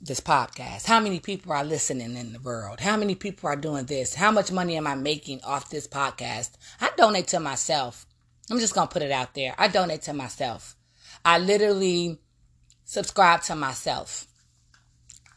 this 0.01 0.19
podcast? 0.19 0.85
How 0.85 0.99
many 0.99 1.19
people 1.19 1.53
are 1.53 1.63
listening 1.63 2.17
in 2.17 2.33
the 2.33 2.39
world? 2.39 2.81
How 2.81 2.97
many 2.97 3.15
people 3.15 3.49
are 3.49 3.55
doing 3.55 3.85
this? 3.85 4.13
How 4.13 4.31
much 4.31 4.51
money 4.51 4.75
am 4.75 4.85
I 4.85 4.95
making 4.95 5.41
off 5.43 5.69
this 5.69 5.87
podcast? 5.87 6.51
I 6.79 6.91
donate 6.97 7.27
to 7.29 7.39
myself. 7.39 8.05
I'm 8.51 8.59
just 8.59 8.75
to 8.75 8.85
put 8.85 9.01
it 9.01 9.11
out 9.11 9.33
there. 9.33 9.55
I 9.57 9.69
donate 9.69 10.03
to 10.03 10.13
myself. 10.13 10.75
I 11.23 11.39
literally 11.39 12.19
subscribe 12.83 13.41
to 13.43 13.55
myself. 13.55 14.27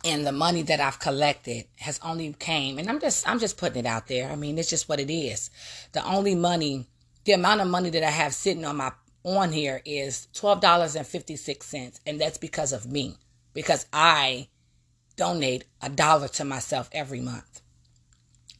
And 0.04 0.26
the 0.26 0.32
money 0.32 0.62
that 0.62 0.80
I've 0.80 0.98
collected 0.98 1.66
has 1.78 2.00
only 2.02 2.32
came 2.32 2.78
and 2.78 2.88
I'm 2.88 3.00
just 3.00 3.28
I'm 3.28 3.38
just 3.38 3.56
putting 3.56 3.84
it 3.84 3.86
out 3.86 4.08
there. 4.08 4.30
I 4.30 4.36
mean, 4.36 4.58
it's 4.58 4.70
just 4.70 4.88
what 4.88 5.00
it 5.00 5.12
is. 5.12 5.50
The 5.92 6.04
only 6.04 6.34
money, 6.34 6.88
the 7.24 7.32
amount 7.32 7.60
of 7.60 7.68
money 7.68 7.90
that 7.90 8.02
I 8.02 8.10
have 8.10 8.34
sitting 8.34 8.64
on 8.64 8.76
my 8.76 8.92
on 9.24 9.52
here 9.52 9.82
is 9.84 10.28
$12.56 10.34 12.00
and 12.06 12.20
that's 12.20 12.38
because 12.38 12.72
of 12.72 12.90
me 12.90 13.16
because 13.52 13.86
I 13.92 14.48
donate 15.16 15.64
a 15.82 15.88
dollar 15.88 16.28
to 16.28 16.44
myself 16.44 16.88
every 16.92 17.20
month. 17.20 17.60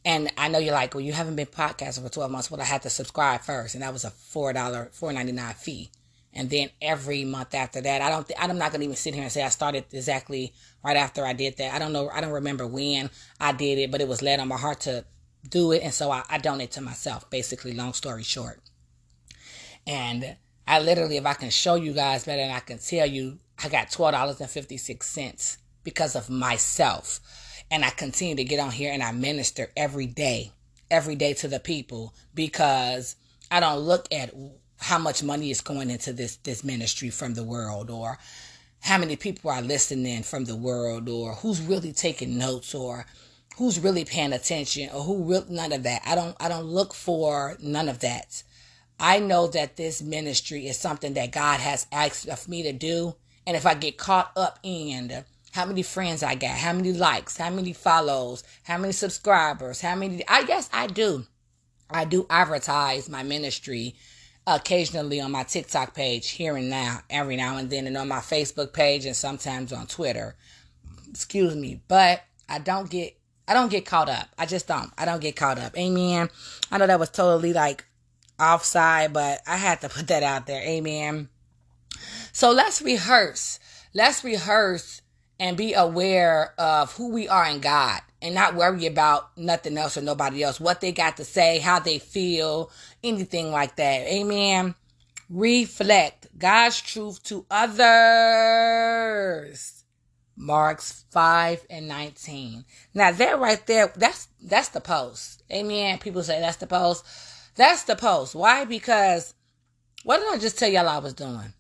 And 0.05 0.31
I 0.37 0.49
know 0.49 0.59
you're 0.59 0.75
like, 0.75 0.95
well, 0.95 1.05
you 1.05 1.13
haven't 1.13 1.37
been 1.37 1.47
podcasting 1.47 2.03
for 2.03 2.09
12 2.09 2.31
months. 2.31 2.51
Well, 2.51 2.61
I 2.61 2.65
had 2.65 2.83
to 2.83 2.91
subscribe 2.91 3.43
first, 3.43 3.75
and 3.75 3.83
that 3.83 3.93
was 3.93 4.05
a 4.05 4.11
$4, 4.11 4.55
$4.99 4.55 5.55
fee. 5.55 5.91
And 6.33 6.49
then 6.51 6.71
every 6.81 7.25
month 7.25 7.55
after 7.55 7.81
that, 7.81 8.03
I 8.03 8.11
don't, 8.11 8.27
th- 8.27 8.39
I'm 8.41 8.57
not 8.59 8.73
to 8.73 8.81
even 8.81 8.97
sit 8.97 9.15
here 9.15 9.23
and 9.23 9.33
say 9.33 9.43
I 9.43 9.49
started 9.49 9.85
exactly 9.93 10.53
right 10.85 10.97
after 10.97 11.25
I 11.25 11.33
did 11.33 11.57
that. 11.59 11.75
I 11.75 11.79
don't 11.79 11.93
know. 11.93 12.09
I 12.11 12.21
don't 12.21 12.33
remember 12.33 12.67
when 12.67 13.11
I 13.41 13.53
did 13.53 13.79
it, 13.79 13.91
but 13.91 14.01
it 14.01 14.09
was 14.09 14.23
led 14.23 14.41
on 14.41 14.49
my 14.49 14.57
heart 14.57 14.81
to 14.81 15.05
do 15.49 15.73
it. 15.73 15.83
And 15.83 15.93
so 15.93 16.11
I, 16.11 16.23
I 16.29 16.39
donate 16.39 16.71
to 16.73 16.81
myself, 16.81 17.29
basically, 17.31 17.73
long 17.73 17.93
story 17.93 18.23
short. 18.23 18.61
And 19.87 20.37
I 20.69 20.81
literally, 20.81 21.17
if 21.17 21.25
I 21.25 21.33
can 21.33 21.49
show 21.49 21.77
you 21.77 21.95
guys 21.95 22.27
better 22.27 22.43
than 22.43 22.51
I 22.51 22.61
can 22.61 22.77
tell 22.79 23.07
you, 23.07 23.39
I 23.65 23.71
got 23.71 23.89
$12.56 23.89 25.57
because 25.83 26.15
of 26.15 26.29
myself. 26.29 27.21
And 27.71 27.87
I 27.87 27.89
continue 27.89 28.37
to 28.37 28.45
get 28.45 28.61
on 28.61 28.71
here 28.71 28.93
and 28.93 29.03
I 29.03 29.13
minister 29.13 29.71
every 29.75 30.05
day, 30.05 30.53
every 30.91 31.17
day 31.17 31.33
to 31.35 31.49
the 31.49 31.59
people 31.59 32.15
because 32.35 33.17
I 33.51 33.61
don't 33.61 33.79
look 33.79 34.09
at 34.13 34.35
how 34.77 34.99
much 34.99 35.23
money 35.23 35.51
is 35.51 35.63
going 35.63 35.89
into 35.89 36.13
this 36.13 36.37
this 36.37 36.63
ministry 36.63 37.09
from 37.09 37.33
the 37.33 37.45
world 37.45 37.89
or 37.89 38.19
how 38.81 38.99
many 38.99 39.17
people 39.17 39.51
are 39.51 39.63
listening 39.63 40.23
from 40.23 40.45
the 40.45 40.57
world 40.57 41.09
or 41.09 41.35
who's 41.35 41.63
really 41.63 41.93
taking 41.93 42.37
notes 42.37 42.75
or 42.75 43.07
who's 43.57 43.81
really 43.81 44.05
paying 44.05 44.35
attention 44.35 44.91
or 44.93 45.03
who 45.03 45.25
really 45.25 45.47
none 45.49 45.73
of 45.73 45.83
that. 45.85 46.03
I 46.05 46.15
don't 46.15 46.37
I 46.39 46.49
don't 46.51 46.67
look 46.67 46.93
for 46.93 47.57
none 47.59 47.89
of 47.89 48.01
that. 48.01 48.43
I 49.01 49.21
know 49.21 49.47
that 49.49 49.77
this 49.77 50.03
ministry 50.03 50.67
is 50.67 50.77
something 50.77 51.15
that 51.15 51.33
God 51.33 51.61
has 51.61 51.87
asked 51.93 52.29
of 52.29 52.49
me 52.49 52.63
to 52.65 52.73
do. 52.73 53.15
And 53.47 53.57
if 53.57 53.65
I 53.65 53.75
get 53.75 53.97
caught 53.97 54.33
up 54.37 54.59
in 54.63 55.25
how 55.53 55.65
many 55.65 55.83
friends 55.83 56.23
I 56.23 56.35
got, 56.35 56.57
how 56.59 56.73
many 56.73 56.93
likes, 56.93 57.37
how 57.37 57.51
many 57.51 57.73
follows, 57.73 58.43
how 58.65 58.79
many 58.79 58.93
subscribers, 58.93 59.81
how 59.81 59.95
many, 59.95 60.23
I 60.29 60.45
guess 60.45 60.69
I 60.73 60.87
do. 60.87 61.27
I 61.91 62.05
do 62.05 62.27
advertise 62.29 63.09
my 63.09 63.23
ministry 63.23 63.95
occasionally 64.47 65.21
on 65.21 65.31
my 65.31 65.43
TikTok 65.43 65.95
page 65.95 66.31
here 66.31 66.57
and 66.57 66.69
now, 66.69 67.01
every 67.09 67.37
now 67.37 67.57
and 67.57 67.71
then, 67.71 67.87
and 67.87 67.97
on 67.97 68.09
my 68.09 68.19
Facebook 68.19 68.73
page 68.73 69.07
and 69.07 69.17
sometimes 69.17 69.73
on 69.73 69.87
Twitter. 69.87 70.37
Excuse 71.09 71.55
me, 71.55 71.81
but 71.89 72.23
I 72.49 72.59
don't 72.59 72.91
get 72.91 73.15
I 73.47 73.55
don't 73.55 73.71
get 73.71 73.87
caught 73.87 74.11
up. 74.11 74.29
I 74.39 74.45
just 74.45 74.69
don't. 74.69 74.93
I 74.99 75.07
don't 75.07 75.23
get 75.23 75.35
caught 75.35 75.59
up. 75.59 75.77
Amen. 75.79 76.29
I 76.71 76.77
know 76.77 76.87
that 76.87 77.01
was 77.01 77.09
totally 77.09 77.55
like 77.55 77.87
offside, 78.39 79.13
but 79.13 79.41
I 79.47 79.57
had 79.57 79.81
to 79.83 79.89
put 79.89 80.09
that 80.09 80.23
out 80.23 80.47
there. 80.47 80.63
Amen. 80.63 81.29
So 82.33 82.51
let's 82.53 82.81
rehearse. 82.83 83.59
Let's 83.95 84.23
rehearse 84.25 85.03
and 85.41 85.57
be 85.57 85.75
aware 85.75 86.55
of 86.59 86.93
who 86.95 87.11
we 87.13 87.29
are 87.29 87.47
in 87.47 87.61
God 87.61 88.01
and 88.21 88.35
not 88.35 88.55
worry 88.55 88.87
about 88.87 89.37
nothing 89.37 89.79
else 89.79 89.97
or 89.97 90.03
nobody 90.03 90.43
else, 90.43 90.59
what 90.59 90.81
they 90.81 90.91
got 90.93 91.17
to 91.19 91.25
say, 91.25 91.59
how 91.59 91.79
they 91.79 91.99
feel, 91.99 92.71
anything 93.03 93.53
like 93.53 93.77
that. 93.77 94.07
Amen. 94.09 94.75
Reflect 95.31 96.27
God's 96.37 96.81
truth 96.81 97.23
to 97.25 97.47
others. 97.51 98.95
Marks 100.37 101.05
5 101.11 101.67
and 101.69 101.89
19. 101.89 102.65
Now 102.95 103.11
that 103.13 103.39
right 103.39 103.67
there, 103.67 103.93
that's 103.97 104.29
that's 104.41 104.69
the 104.69 104.81
post. 104.81 105.43
Amen. 105.53 105.99
People 105.99 106.23
say 106.23 106.41
that's 106.41 106.57
the 106.59 106.67
post. 106.67 107.05
That's 107.59 107.83
the 107.83 107.97
post. 107.97 108.37
Why? 108.37 108.65
Because 108.65 109.35
what 110.05 110.21
did 110.21 110.33
I 110.33 110.39
just 110.39 110.59
tell 110.59 110.71
y'all 110.71 110.89
I 110.89 110.99
was 110.99 111.13
doing? 111.13 111.53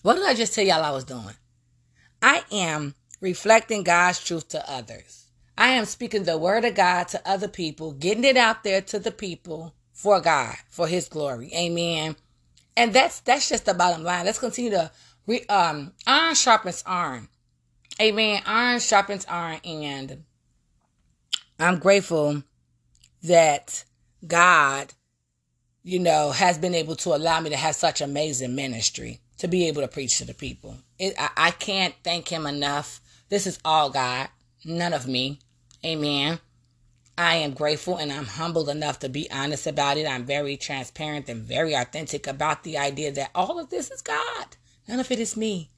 What 0.00 0.14
did 0.14 0.24
I 0.24 0.32
just 0.32 0.54
tell 0.54 0.64
y'all 0.64 0.82
I 0.82 0.92
was 0.92 1.04
doing? 1.04 1.34
I 2.22 2.42
am 2.50 2.94
reflecting 3.20 3.82
God's 3.82 4.24
truth 4.24 4.48
to 4.48 4.70
others. 4.70 5.26
I 5.58 5.68
am 5.68 5.84
speaking 5.84 6.24
the 6.24 6.38
word 6.38 6.64
of 6.64 6.74
God 6.74 7.08
to 7.08 7.28
other 7.28 7.48
people, 7.48 7.92
getting 7.92 8.24
it 8.24 8.38
out 8.38 8.64
there 8.64 8.80
to 8.80 8.98
the 8.98 9.10
people 9.10 9.74
for 9.92 10.22
God, 10.22 10.56
for 10.70 10.88
his 10.88 11.08
glory. 11.10 11.50
Amen. 11.54 12.16
And 12.78 12.94
that's 12.94 13.20
that's 13.20 13.50
just 13.50 13.66
the 13.66 13.74
bottom 13.74 14.04
line. 14.04 14.24
Let's 14.24 14.38
continue 14.38 14.70
to 14.70 14.90
re, 15.26 15.44
um 15.50 15.92
iron 16.06 16.34
sharpens 16.34 16.82
iron. 16.86 17.28
Amen. 18.00 18.40
Iron 18.46 18.80
sharpens 18.80 19.26
iron 19.28 19.60
and 19.64 20.24
I'm 21.58 21.78
grateful 21.78 22.42
that 23.22 23.84
God, 24.26 24.92
you 25.82 25.98
know, 25.98 26.30
has 26.30 26.58
been 26.58 26.74
able 26.74 26.96
to 26.96 27.14
allow 27.14 27.40
me 27.40 27.50
to 27.50 27.56
have 27.56 27.74
such 27.74 28.00
amazing 28.00 28.54
ministry 28.54 29.20
to 29.38 29.48
be 29.48 29.68
able 29.68 29.82
to 29.82 29.88
preach 29.88 30.18
to 30.18 30.24
the 30.24 30.34
people. 30.34 30.76
It, 30.98 31.14
I, 31.18 31.30
I 31.36 31.50
can't 31.50 31.94
thank 32.02 32.28
him 32.28 32.46
enough. 32.46 33.00
This 33.28 33.46
is 33.46 33.58
all 33.64 33.90
God, 33.90 34.28
none 34.64 34.92
of 34.92 35.06
me. 35.06 35.40
Amen. 35.84 36.40
I 37.18 37.36
am 37.36 37.54
grateful 37.54 37.96
and 37.96 38.12
I'm 38.12 38.26
humbled 38.26 38.68
enough 38.68 38.98
to 38.98 39.08
be 39.08 39.30
honest 39.30 39.66
about 39.66 39.96
it. 39.96 40.06
I'm 40.06 40.24
very 40.24 40.56
transparent 40.56 41.28
and 41.28 41.42
very 41.42 41.74
authentic 41.74 42.26
about 42.26 42.62
the 42.62 42.76
idea 42.76 43.10
that 43.12 43.30
all 43.34 43.58
of 43.58 43.70
this 43.70 43.90
is 43.90 44.02
God. 44.02 44.56
None 44.86 45.00
of 45.00 45.10
it 45.10 45.18
is 45.18 45.36
me. 45.36 45.70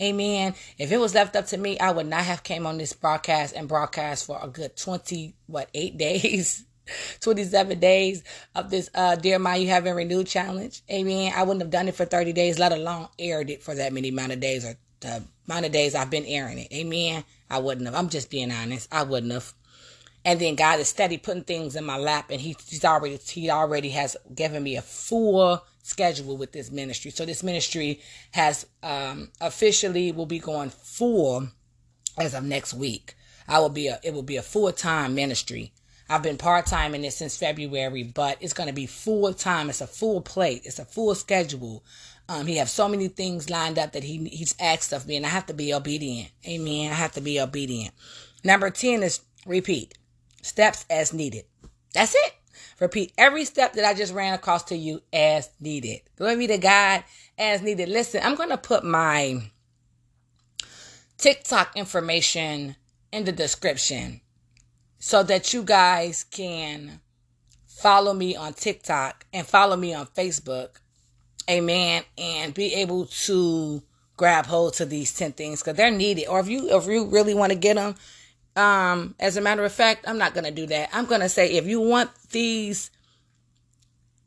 Amen. 0.00 0.54
If 0.78 0.92
it 0.92 0.98
was 0.98 1.14
left 1.14 1.34
up 1.34 1.46
to 1.46 1.56
me, 1.56 1.78
I 1.78 1.90
would 1.90 2.06
not 2.06 2.24
have 2.24 2.42
came 2.42 2.66
on 2.66 2.78
this 2.78 2.92
broadcast 2.92 3.54
and 3.56 3.66
broadcast 3.66 4.26
for 4.26 4.38
a 4.40 4.48
good 4.48 4.76
20, 4.76 5.34
what, 5.46 5.70
eight 5.74 5.96
days, 5.98 6.64
27 7.20 7.78
days 7.78 8.22
of 8.54 8.70
this, 8.70 8.90
uh, 8.94 9.16
Dear 9.16 9.38
My 9.38 9.56
You 9.56 9.68
Haven't 9.68 9.96
Renewed 9.96 10.26
challenge. 10.26 10.82
Amen. 10.90 11.32
I 11.34 11.42
wouldn't 11.42 11.62
have 11.62 11.70
done 11.70 11.88
it 11.88 11.94
for 11.94 12.04
30 12.04 12.32
days, 12.32 12.58
let 12.58 12.72
alone 12.72 13.08
aired 13.18 13.50
it 13.50 13.62
for 13.62 13.74
that 13.74 13.92
many 13.92 14.08
amount 14.08 14.32
of 14.32 14.40
days 14.40 14.64
or 14.64 14.76
the 15.00 15.22
amount 15.46 15.66
of 15.66 15.72
days 15.72 15.94
I've 15.94 16.10
been 16.10 16.24
airing 16.26 16.58
it. 16.58 16.72
Amen. 16.72 17.24
I 17.50 17.58
wouldn't 17.58 17.86
have. 17.86 17.94
I'm 17.94 18.08
just 18.08 18.30
being 18.30 18.50
honest. 18.50 18.88
I 18.92 19.02
wouldn't 19.02 19.32
have. 19.32 19.52
And 20.24 20.40
then 20.40 20.56
God 20.56 20.80
is 20.80 20.88
steady 20.88 21.18
putting 21.18 21.44
things 21.44 21.76
in 21.76 21.84
my 21.84 21.96
lap, 21.96 22.30
and 22.30 22.40
he, 22.40 22.56
He's 22.66 22.84
already 22.84 23.16
He 23.16 23.48
already 23.50 23.90
has 23.90 24.16
given 24.34 24.62
me 24.62 24.76
a 24.76 24.82
full 24.82 25.62
schedule 25.82 26.36
with 26.36 26.50
this 26.50 26.70
ministry. 26.72 27.12
So 27.12 27.24
this 27.24 27.44
ministry 27.44 28.00
has 28.32 28.66
um, 28.82 29.30
officially 29.40 30.10
will 30.10 30.26
be 30.26 30.40
going 30.40 30.70
full 30.70 31.48
as 32.18 32.34
of 32.34 32.42
next 32.42 32.74
week. 32.74 33.14
I 33.46 33.60
will 33.60 33.68
be 33.68 33.86
a 33.86 34.00
it 34.02 34.12
will 34.12 34.24
be 34.24 34.36
a 34.36 34.42
full 34.42 34.72
time 34.72 35.14
ministry. 35.14 35.72
I've 36.08 36.22
been 36.22 36.38
part 36.38 36.66
time 36.66 36.94
in 36.94 37.02
this 37.02 37.16
since 37.16 37.36
February, 37.36 38.04
but 38.04 38.38
it's 38.40 38.52
going 38.52 38.68
to 38.68 38.74
be 38.74 38.86
full 38.86 39.32
time. 39.34 39.68
It's 39.68 39.80
a 39.80 39.86
full 39.86 40.20
plate. 40.20 40.62
It's 40.64 40.78
a 40.78 40.84
full 40.84 41.14
schedule. 41.14 41.84
Um, 42.28 42.46
he 42.46 42.56
has 42.56 42.70
so 42.70 42.88
many 42.88 43.08
things 43.08 43.50
lined 43.50 43.78
up 43.78 43.92
that 43.92 44.04
he 44.04 44.24
he's 44.28 44.54
asked 44.60 44.92
of 44.92 45.06
me, 45.06 45.16
and 45.16 45.26
I 45.26 45.30
have 45.30 45.46
to 45.46 45.54
be 45.54 45.74
obedient. 45.74 46.30
Amen. 46.46 46.90
I 46.90 46.94
have 46.94 47.12
to 47.12 47.20
be 47.20 47.40
obedient. 47.40 47.94
Number 48.44 48.70
ten 48.70 49.02
is 49.02 49.20
repeat 49.46 49.94
steps 50.42 50.84
as 50.88 51.12
needed. 51.12 51.44
That's 51.92 52.14
it. 52.14 52.32
Repeat 52.78 53.12
every 53.16 53.44
step 53.44 53.72
that 53.72 53.84
I 53.84 53.94
just 53.94 54.12
ran 54.12 54.34
across 54.34 54.64
to 54.64 54.76
you 54.76 55.02
as 55.12 55.48
needed. 55.60 56.00
Glory 56.16 56.36
be 56.36 56.46
to 56.48 56.58
God 56.58 57.04
as 57.38 57.62
needed. 57.62 57.88
Listen, 57.88 58.20
I'm 58.22 58.34
going 58.34 58.50
to 58.50 58.58
put 58.58 58.84
my 58.84 59.50
TikTok 61.16 61.74
information 61.74 62.76
in 63.12 63.24
the 63.24 63.32
description 63.32 64.20
so 64.98 65.22
that 65.22 65.52
you 65.52 65.62
guys 65.62 66.24
can 66.24 67.00
follow 67.66 68.14
me 68.14 68.34
on 68.34 68.54
TikTok 68.54 69.26
and 69.32 69.46
follow 69.46 69.76
me 69.76 69.94
on 69.94 70.06
Facebook. 70.06 70.80
Amen. 71.48 72.02
And 72.18 72.54
be 72.54 72.74
able 72.74 73.06
to 73.06 73.82
grab 74.16 74.46
hold 74.46 74.74
to 74.74 74.84
these 74.84 75.14
10 75.14 75.32
things 75.32 75.62
because 75.62 75.76
they're 75.76 75.90
needed. 75.90 76.26
Or 76.26 76.40
if 76.40 76.48
you 76.48 76.68
if 76.70 76.86
you 76.86 77.04
really 77.04 77.34
want 77.34 77.52
to 77.52 77.58
get 77.58 77.76
them, 77.76 77.94
um, 78.56 79.14
as 79.20 79.36
a 79.36 79.40
matter 79.40 79.64
of 79.64 79.72
fact, 79.72 80.06
I'm 80.08 80.18
not 80.18 80.34
to 80.44 80.50
do 80.50 80.66
that. 80.66 80.88
I'm 80.92 81.06
to 81.20 81.28
say 81.28 81.52
if 81.52 81.66
you 81.66 81.80
want 81.80 82.10
these 82.30 82.90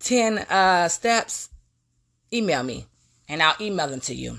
10 0.02 0.38
uh, 0.38 0.88
steps, 0.88 1.50
email 2.32 2.64
me 2.64 2.86
and 3.28 3.42
I'll 3.42 3.56
email 3.60 3.88
them 3.88 4.02
to 4.02 4.16
you. 4.16 4.38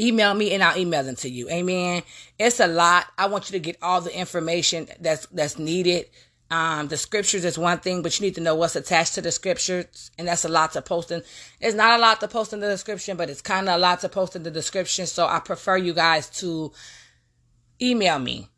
Email 0.00 0.34
me 0.34 0.54
and 0.54 0.62
I'll 0.64 0.78
email 0.78 1.04
them 1.04 1.16
to 1.16 1.28
you. 1.28 1.50
Amen. 1.50 2.02
It's 2.38 2.58
a 2.58 2.66
lot. 2.66 3.06
I 3.18 3.26
want 3.26 3.50
you 3.50 3.52
to 3.52 3.60
get 3.60 3.76
all 3.82 4.00
the 4.00 4.16
information 4.18 4.88
that's 5.00 5.26
that's 5.26 5.58
needed 5.58 6.06
Um, 6.50 6.88
the 6.88 6.96
scriptures 6.96 7.44
is 7.44 7.56
one 7.56 7.78
thing, 7.78 8.02
but 8.02 8.18
you 8.18 8.26
need 8.26 8.34
to 8.34 8.40
know 8.40 8.56
what's 8.56 8.74
attached 8.74 9.14
to 9.14 9.22
the 9.22 9.30
scriptures, 9.30 10.10
and 10.18 10.26
that's 10.26 10.44
a 10.44 10.48
lot 10.48 10.72
to 10.72 10.82
post 10.82 11.12
in. 11.12 11.22
It's 11.60 11.76
not 11.76 11.96
a 11.96 12.02
lot 12.02 12.18
to 12.20 12.28
post 12.28 12.52
in 12.52 12.58
the 12.58 12.68
description, 12.68 13.16
but 13.16 13.30
it's 13.30 13.40
kind 13.40 13.68
of 13.68 13.76
a 13.76 13.78
lot 13.78 14.00
to 14.00 14.08
post 14.08 14.34
in 14.34 14.42
the 14.42 14.50
description. 14.50 15.06
So 15.06 15.26
I 15.26 15.38
prefer 15.38 15.76
you 15.76 15.94
guys 15.94 16.28
to 16.40 16.72
email 17.80 18.18
me, 18.18 18.48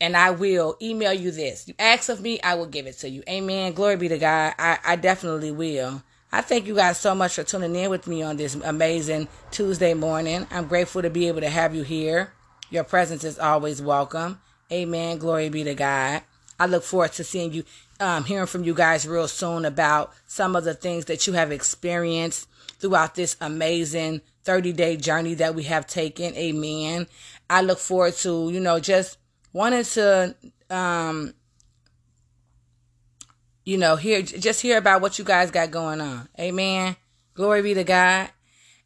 and 0.00 0.16
I 0.16 0.30
will 0.30 0.76
email 0.80 1.12
you 1.12 1.30
this. 1.30 1.68
You 1.68 1.74
ask 1.78 2.08
of 2.08 2.22
me, 2.22 2.40
I 2.40 2.54
will 2.54 2.66
give 2.66 2.86
it 2.86 2.96
to 3.00 3.10
you. 3.10 3.22
Amen. 3.28 3.74
Glory 3.74 3.96
be 3.96 4.08
to 4.08 4.18
God. 4.18 4.54
I, 4.58 4.78
I 4.82 4.96
definitely 4.96 5.52
will. 5.52 6.02
I 6.34 6.40
thank 6.40 6.66
you 6.66 6.74
guys 6.74 6.98
so 6.98 7.14
much 7.14 7.36
for 7.36 7.44
tuning 7.44 7.76
in 7.76 7.90
with 7.90 8.08
me 8.08 8.20
on 8.24 8.36
this 8.36 8.56
amazing 8.56 9.28
Tuesday 9.52 9.94
morning. 9.94 10.48
I'm 10.50 10.66
grateful 10.66 11.00
to 11.00 11.08
be 11.08 11.28
able 11.28 11.42
to 11.42 11.48
have 11.48 11.76
you 11.76 11.84
here. 11.84 12.32
Your 12.70 12.82
presence 12.82 13.22
is 13.22 13.38
always 13.38 13.80
welcome. 13.80 14.40
Amen. 14.72 15.18
Glory 15.18 15.48
be 15.48 15.62
to 15.62 15.76
God. 15.76 16.22
I 16.58 16.66
look 16.66 16.82
forward 16.82 17.12
to 17.12 17.22
seeing 17.22 17.52
you, 17.52 17.62
um, 18.00 18.24
hearing 18.24 18.48
from 18.48 18.64
you 18.64 18.74
guys 18.74 19.06
real 19.06 19.28
soon 19.28 19.64
about 19.64 20.12
some 20.26 20.56
of 20.56 20.64
the 20.64 20.74
things 20.74 21.04
that 21.04 21.24
you 21.28 21.34
have 21.34 21.52
experienced 21.52 22.48
throughout 22.80 23.14
this 23.14 23.36
amazing 23.40 24.20
30 24.42 24.72
day 24.72 24.96
journey 24.96 25.34
that 25.34 25.54
we 25.54 25.62
have 25.62 25.86
taken. 25.86 26.34
Amen. 26.34 27.06
I 27.48 27.60
look 27.60 27.78
forward 27.78 28.14
to, 28.14 28.50
you 28.50 28.58
know, 28.58 28.80
just 28.80 29.18
wanting 29.52 29.84
to, 29.84 30.34
um, 30.68 31.32
you 33.64 33.78
know, 33.78 33.96
hear, 33.96 34.22
just 34.22 34.60
hear 34.60 34.78
about 34.78 35.00
what 35.00 35.18
you 35.18 35.24
guys 35.24 35.50
got 35.50 35.70
going 35.70 36.00
on. 36.00 36.28
Amen. 36.38 36.96
Glory 37.34 37.62
be 37.62 37.74
to 37.74 37.84
God. 37.84 38.30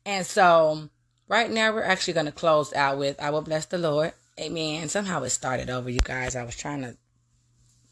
And 0.06 0.24
so 0.24 0.88
right 1.28 1.50
now 1.50 1.72
we're 1.72 1.82
actually 1.82 2.14
going 2.14 2.26
to 2.26 2.32
close 2.32 2.72
out 2.72 2.98
with, 2.98 3.20
I 3.20 3.30
will 3.30 3.42
bless 3.42 3.66
the 3.66 3.78
Lord. 3.78 4.12
Amen. 4.40 4.88
Somehow 4.88 5.22
it 5.24 5.30
started 5.30 5.68
over, 5.68 5.90
you 5.90 5.98
guys. 5.98 6.36
I 6.36 6.44
was 6.44 6.56
trying 6.56 6.82
to 6.82 6.96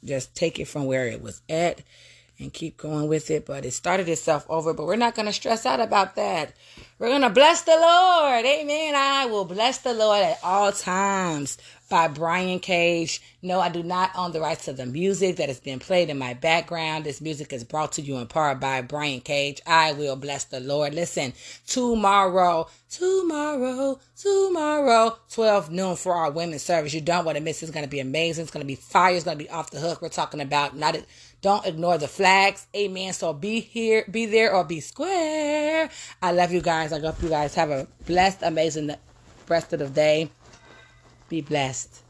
just 0.05 0.35
take 0.37 0.61
it 0.61 0.69
from 0.69 0.85
where 0.85 1.09
it 1.09 1.21
was 1.21 1.43
at 1.49 1.83
and 2.39 2.53
keep 2.53 2.77
going 2.77 3.09
with 3.09 3.31
it. 3.31 3.47
But 3.47 3.65
it 3.65 3.73
started 3.73 4.09
itself 4.09 4.47
over. 4.49 4.73
But 4.73 4.87
we're 4.87 4.95
not 4.97 5.17
going 5.17 5.27
to 5.27 5.33
stress 5.33 5.67
out 5.67 5.81
about 5.81 6.15
that. 6.15 6.55
We're 6.99 7.09
going 7.09 7.23
to 7.23 7.31
bless 7.31 7.63
the 7.63 7.77
Lord. 7.77 8.45
Amen. 8.45 8.95
I 8.95 9.27
will 9.27 9.45
bless 9.45 9.79
the 9.79 9.93
Lord 9.93 10.23
at 10.23 10.39
all 10.45 10.71
times 10.71 11.59
by 11.89 12.09
Byron 12.09 12.59
Cage. 12.61 13.23
No, 13.43 13.61
I 13.61 13.69
do 13.69 13.83
not 13.83 14.11
own 14.17 14.33
the 14.33 14.41
rights 14.41 14.65
to 14.65 14.73
the 14.73 14.87
music 14.87 15.37
that 15.37 15.49
has 15.49 15.61
been 15.61 15.79
played 15.79 16.11
in 16.11 16.19
my 16.19 16.35
background. 16.35 17.05
This 17.05 17.21
music 17.21 17.53
is 17.53 17.65
brought 17.65 17.93
to 17.93 18.03
you 18.03 18.17
in 18.17 18.27
part 18.27 18.61
by 18.61 18.83
Byron 18.83 19.21
Cage. 19.21 19.61
I 19.67 19.93
will 19.93 20.17
bless 20.17 20.45
the 20.45 20.61
Lord. 20.61 20.95
Listen, 20.95 21.33
tomorrow, 21.67 22.69
tomorrow, 22.91 24.01
tomorrow, 24.17 25.19
12 25.31 25.71
noon 25.71 25.97
for 25.97 26.15
our 26.15 26.31
women's 26.31 26.63
service. 26.63 26.95
You 26.95 27.01
don't 27.01 27.25
want 27.25 27.39
to 27.39 27.43
miss. 27.43 27.63
It's 27.63 27.73
going 27.73 27.85
to 27.85 27.91
be 27.91 28.01
amazing. 28.01 28.43
It's 28.43 28.51
going 28.51 28.65
to 28.65 28.67
be 28.67 28.75
fire. 28.75 29.15
It's 29.15 29.25
going 29.25 29.39
to 29.39 29.45
be 29.45 29.51
off 29.51 29.71
the 29.71 29.81
hook. 29.81 30.03
We're 30.03 30.09
talking 30.09 30.41
about 30.41 30.77
not 30.77 30.97
don't 31.43 31.67
ignore 31.67 31.99
the 31.99 32.09
flags. 32.09 32.67
Amen. 32.75 33.13
So 33.13 33.33
be 33.33 33.61
here, 33.61 34.05
be 34.11 34.27
there, 34.27 34.53
or 34.53 34.65
be 34.65 34.81
square. 34.81 35.89
I 36.21 36.33
love 36.33 36.53
you 36.53 36.61
guys. 36.61 36.93
I 36.93 36.99
hope 36.99 37.23
you 37.23 37.29
guys 37.29 37.55
have 37.55 37.71
a 37.71 37.87
blessed, 38.07 38.43
amazing 38.43 38.95
rest 39.49 39.73
of 39.73 39.79
the 39.79 39.89
day. 39.89 40.31
Be 41.29 41.41
blessed. 41.41 42.06